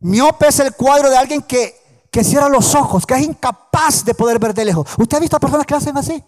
[0.00, 1.81] Miope es el cuadro de alguien que,
[2.12, 4.86] que cierra los ojos, que es incapaz de poder ver de lejos.
[4.98, 6.22] ¿Usted ha visto a personas que hacen así?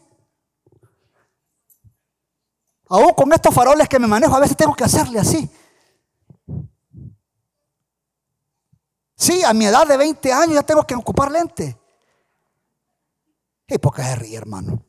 [2.88, 5.48] Aún con estos faroles que me manejo, a veces tengo que hacerle así.
[9.14, 11.78] Sí, a mi edad de 20 años ya tengo que ocupar lente.
[13.68, 14.82] ¿Y qué se ríe, hermano?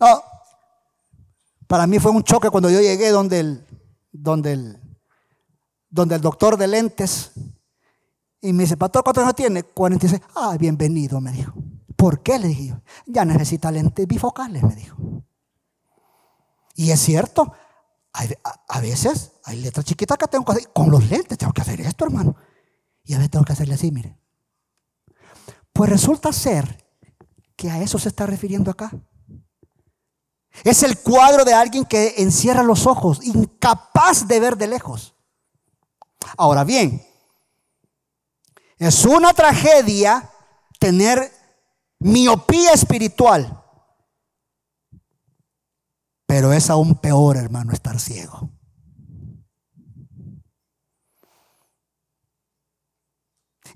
[0.00, 0.22] No,
[1.66, 3.66] para mí fue un choque cuando yo llegué donde el,
[4.12, 4.98] donde el,
[5.88, 7.32] donde el doctor de lentes
[8.44, 9.62] y me dice, Pastor, ¿cuántos años tiene?
[9.62, 10.20] 46.
[10.34, 11.54] Ah, bienvenido, me dijo.
[11.96, 12.38] ¿Por qué?
[12.38, 12.82] Le dije yo.
[13.06, 14.98] Ya necesita lentes bifocales, me dijo.
[16.74, 17.54] Y es cierto,
[18.12, 20.68] a, veces hay letras chiquitas que tengo que hacer.
[20.74, 22.36] Con los lentes tengo que hacer esto, hermano.
[23.02, 24.18] Y a veces tengo que hacerle así, mire.
[25.72, 26.84] Pues resulta ser
[27.56, 28.90] que a eso se está refiriendo acá.
[30.64, 35.14] Es el cuadro de alguien que encierra los ojos, incapaz de ver de lejos.
[36.36, 37.02] Ahora bien,
[38.78, 40.30] es una tragedia
[40.78, 41.32] tener
[41.98, 43.62] miopía espiritual.
[46.26, 48.50] Pero es aún peor, hermano, estar ciego.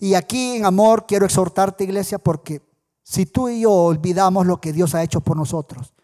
[0.01, 2.63] Y aquí en amor quiero exhortarte, iglesia, porque
[3.03, 5.95] si tú y yo olvidamos lo que Dios ha hecho por nosotros,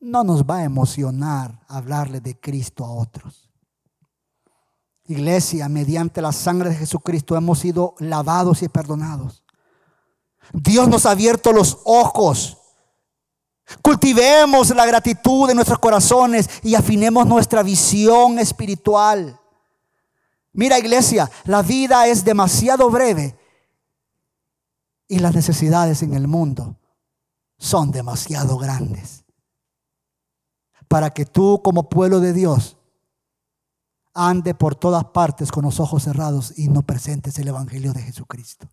[0.00, 3.45] no nos va a emocionar hablarle de Cristo a otros.
[5.08, 9.44] Iglesia, mediante la sangre de Jesucristo hemos sido lavados y perdonados.
[10.52, 12.58] Dios nos ha abierto los ojos.
[13.82, 19.40] Cultivemos la gratitud en nuestros corazones y afinemos nuestra visión espiritual.
[20.52, 23.36] Mira iglesia, la vida es demasiado breve
[25.08, 26.76] y las necesidades en el mundo
[27.58, 29.24] son demasiado grandes
[30.88, 32.75] para que tú como pueblo de Dios
[34.16, 38.68] ande por todas partes con los ojos cerrados y no presentes el Evangelio de Jesucristo.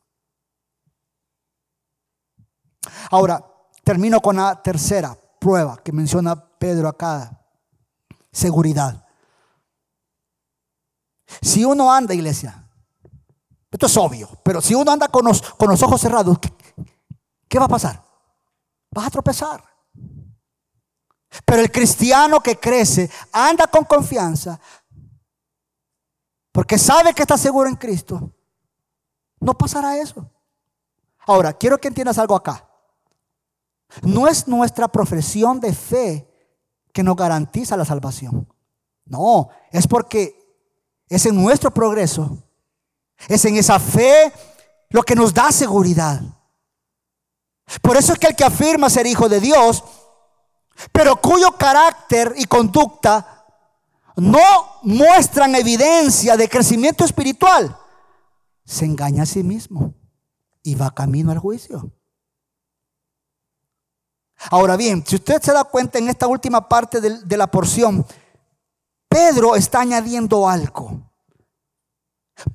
[3.11, 3.45] Ahora,
[3.83, 7.39] termino con la tercera prueba que menciona Pedro acá.
[8.31, 9.05] Seguridad.
[11.41, 12.67] Si uno anda, iglesia,
[13.69, 16.53] esto es obvio, pero si uno anda con los, con los ojos cerrados, ¿qué,
[17.47, 18.03] ¿qué va a pasar?
[18.91, 19.63] Vas a tropezar.
[21.45, 24.59] Pero el cristiano que crece anda con confianza
[26.53, 28.31] porque sabe que está seguro en Cristo.
[29.39, 30.29] No pasará eso.
[31.25, 32.69] Ahora, quiero que entiendas algo acá.
[34.03, 36.29] No es nuestra profesión de fe
[36.93, 38.47] que nos garantiza la salvación.
[39.05, 40.39] No, es porque
[41.09, 42.37] es en nuestro progreso,
[43.27, 44.31] es en esa fe
[44.89, 46.21] lo que nos da seguridad.
[47.81, 49.83] Por eso es que el que afirma ser hijo de Dios,
[50.91, 53.42] pero cuyo carácter y conducta
[54.15, 57.77] no muestran evidencia de crecimiento espiritual,
[58.65, 59.93] se engaña a sí mismo
[60.61, 61.91] y va camino al juicio.
[64.49, 68.05] Ahora bien, si usted se da cuenta en esta última parte de, la porción,
[69.07, 71.11] Pedro está añadiendo algo.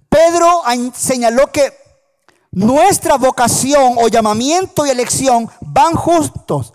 [0.08, 0.62] Pedro
[0.94, 1.72] señaló que
[2.50, 6.74] nuestra vocación o llamamiento y elección van justos.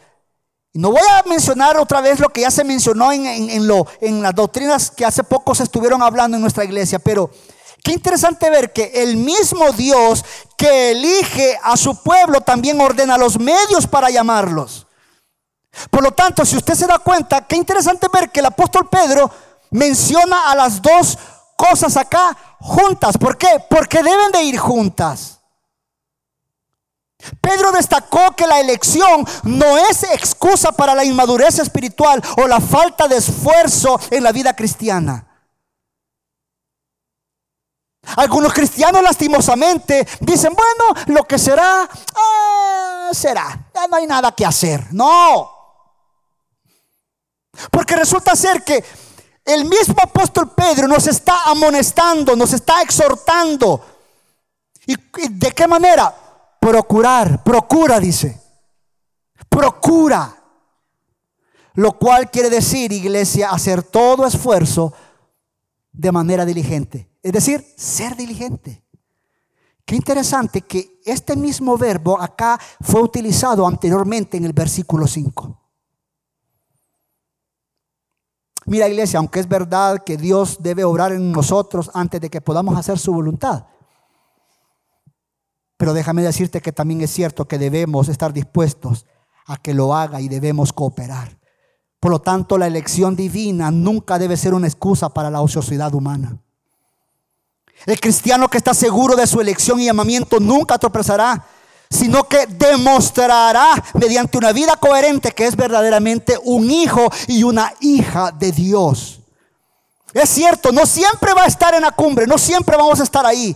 [0.75, 4.33] No voy a mencionar otra vez lo que ya se mencionó en, lo, en las
[4.33, 7.29] doctrinas que hace poco se estuvieron hablando en nuestra iglesia, pero
[7.83, 10.25] qué interesante ver que el mismo Dios
[10.57, 14.87] que elige a su pueblo también ordena los medios para llamarlos.
[15.91, 19.29] Por lo tanto, si usted se da cuenta, qué interesante ver que el apóstol Pedro
[19.69, 21.19] menciona a las dos
[21.55, 23.17] cosas acá juntas.
[23.19, 23.63] ¿Por qué?
[23.69, 25.39] Porque deben de ir juntas.
[27.41, 33.07] Pedro destacó que la elección no es excusa para la inmadurez espiritual o la falta
[33.07, 35.27] de esfuerzo en la vida cristiana.
[38.17, 44.45] Algunos cristianos lastimosamente dicen, bueno, lo que será, ah, será, ya no hay nada que
[44.45, 44.85] hacer.
[44.91, 45.49] No,
[47.71, 48.83] porque resulta ser que
[49.45, 53.81] el mismo apóstol Pedro nos está amonestando, nos está exhortando.
[54.85, 54.95] ¿Y
[55.29, 56.13] de qué manera?
[56.63, 58.41] Procurar, procura, dice.
[59.49, 60.33] Procura.
[61.73, 64.93] Lo cual quiere decir, iglesia, hacer todo esfuerzo
[65.91, 67.09] de manera diligente.
[67.21, 68.81] Es decir, ser diligente.
[69.83, 75.59] Qué interesante que este mismo verbo acá fue utilizado anteriormente en el versículo 5.
[78.67, 82.77] Mira iglesia, aunque es verdad que Dios debe obrar en nosotros antes de que podamos
[82.77, 83.65] hacer su voluntad,
[85.77, 89.05] pero déjame decirte que también es cierto que debemos estar dispuestos
[89.45, 91.37] a que lo haga y debemos cooperar.
[91.99, 96.37] Por lo tanto, la elección divina nunca debe ser una excusa para la ociosidad humana.
[97.85, 101.45] El cristiano que está seguro de su elección y llamamiento nunca tropezará
[101.93, 108.31] sino que demostrará mediante una vida coherente que es verdaderamente un hijo y una hija
[108.31, 109.19] de Dios.
[110.11, 113.25] Es cierto, no siempre va a estar en la cumbre, no siempre vamos a estar
[113.25, 113.55] ahí,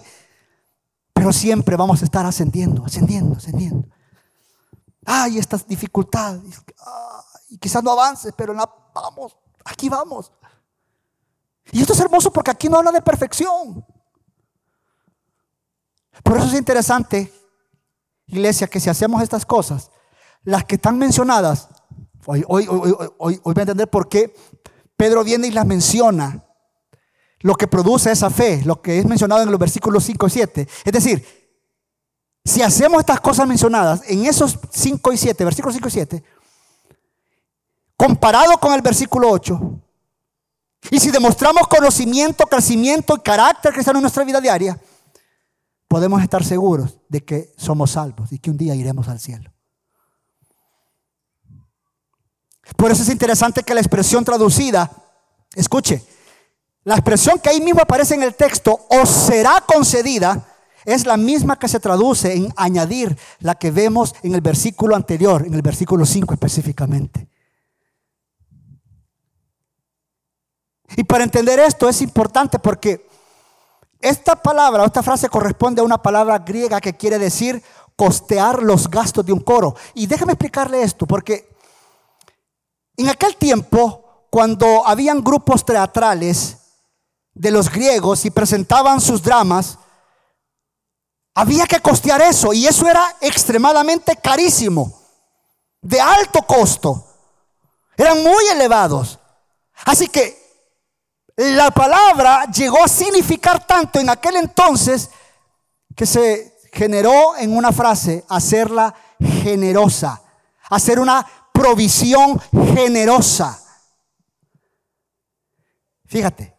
[1.18, 3.88] pero siempre vamos a estar ascendiendo, ascendiendo, ascendiendo.
[5.04, 6.62] Ay, estas dificultades,
[7.50, 8.54] y quizás no avances, pero
[8.94, 10.32] vamos, aquí vamos.
[11.72, 13.84] Y esto es hermoso porque aquí no habla de perfección.
[16.22, 17.34] Por eso es interesante
[18.28, 19.90] iglesia, que si hacemos estas cosas,
[20.44, 21.68] las que están mencionadas,
[22.28, 22.68] hoy, hoy,
[23.18, 24.36] voy a entender por qué
[24.96, 26.46] Pedro viene y las menciona,
[27.48, 30.68] lo que produce esa fe, lo que es mencionado en los versículos 5 y 7.
[30.84, 31.26] Es decir,
[32.44, 36.24] si hacemos estas cosas mencionadas en esos 5 y 7, versículos 5 y 7,
[37.96, 39.82] comparado con el versículo 8,
[40.92, 44.78] y si demostramos conocimiento, crecimiento y carácter cristiano en nuestra vida diaria,
[45.88, 49.54] podemos estar seguros de que somos salvos y que un día iremos al cielo.
[52.76, 54.92] Por eso es interesante que la expresión traducida,
[55.56, 56.04] escuche,
[56.88, 60.48] la expresión que ahí mismo aparece en el texto, os será concedida,
[60.86, 65.46] es la misma que se traduce en añadir la que vemos en el versículo anterior,
[65.46, 67.28] en el versículo 5 específicamente.
[70.96, 73.06] Y para entender esto es importante porque
[74.00, 77.62] esta palabra, esta frase corresponde a una palabra griega que quiere decir
[77.98, 79.76] costear los gastos de un coro.
[79.94, 81.50] Y déjame explicarle esto, porque
[82.96, 86.60] en aquel tiempo, cuando habían grupos teatrales
[87.38, 89.78] de los griegos y presentaban sus dramas,
[91.36, 95.00] había que costear eso y eso era extremadamente carísimo,
[95.82, 97.06] de alto costo.
[97.96, 99.20] Eran muy elevados.
[99.86, 100.36] Así que
[101.36, 105.12] la palabra llegó a significar tanto en aquel entonces
[105.96, 110.22] que se generó en una frase, hacerla generosa,
[110.70, 112.40] hacer una provisión
[112.74, 113.62] generosa.
[116.08, 116.57] Fíjate,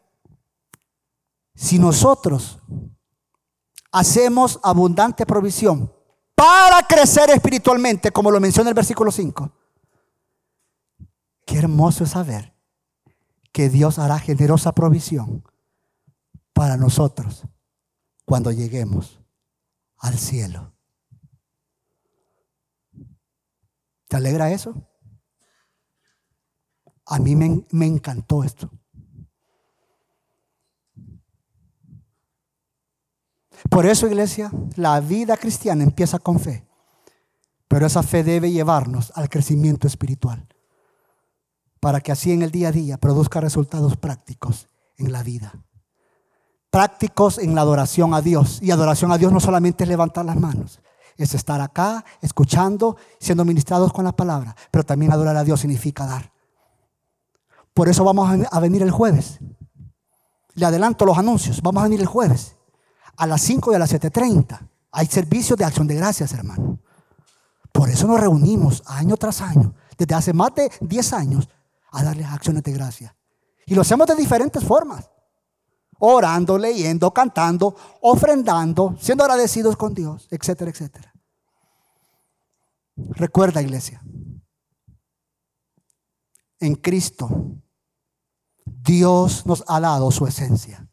[1.58, 2.60] si nosotros
[3.90, 5.92] hacemos abundante provisión
[6.36, 9.50] para crecer espiritualmente, como lo menciona el versículo 5,
[11.44, 12.54] qué hermoso es saber
[13.50, 15.42] que Dios hará generosa provisión
[16.52, 17.42] para nosotros
[18.24, 19.20] cuando lleguemos
[19.96, 20.72] al cielo.
[24.06, 24.80] ¿Te alegra eso?
[27.04, 28.70] A mí me, me encantó esto.
[33.70, 36.66] Por eso, iglesia, la vida cristiana empieza con fe.
[37.66, 40.46] Pero esa fe debe llevarnos al crecimiento espiritual.
[41.80, 45.52] Para que así en el día a día produzca resultados prácticos en la vida.
[46.70, 48.60] Prácticos en la adoración a Dios.
[48.62, 50.80] Y adoración a Dios no solamente es levantar las manos.
[51.16, 54.56] Es estar acá, escuchando, siendo ministrados con la palabra.
[54.70, 56.32] Pero también adorar a Dios significa dar.
[57.74, 59.38] Por eso vamos a venir el jueves.
[60.54, 61.60] Le adelanto los anuncios.
[61.60, 62.57] Vamos a venir el jueves
[63.18, 64.58] a las 5 y a las 7.30.
[64.92, 66.78] Hay servicios de acción de gracias, hermano.
[67.72, 71.48] Por eso nos reunimos año tras año, desde hace más de 10 años,
[71.90, 73.14] a darle acciones de gracia.
[73.66, 75.10] Y lo hacemos de diferentes formas.
[75.98, 81.12] Orando, leyendo, cantando, ofrendando, siendo agradecidos con Dios, etcétera, etcétera.
[82.96, 84.00] Recuerda, iglesia,
[86.60, 87.28] en Cristo
[88.64, 90.87] Dios nos ha dado su esencia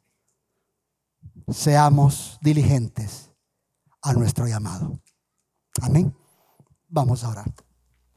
[1.50, 3.32] seamos diligentes
[4.02, 5.00] a nuestro llamado.
[5.82, 6.16] Amén.
[6.88, 7.54] Vamos a orar.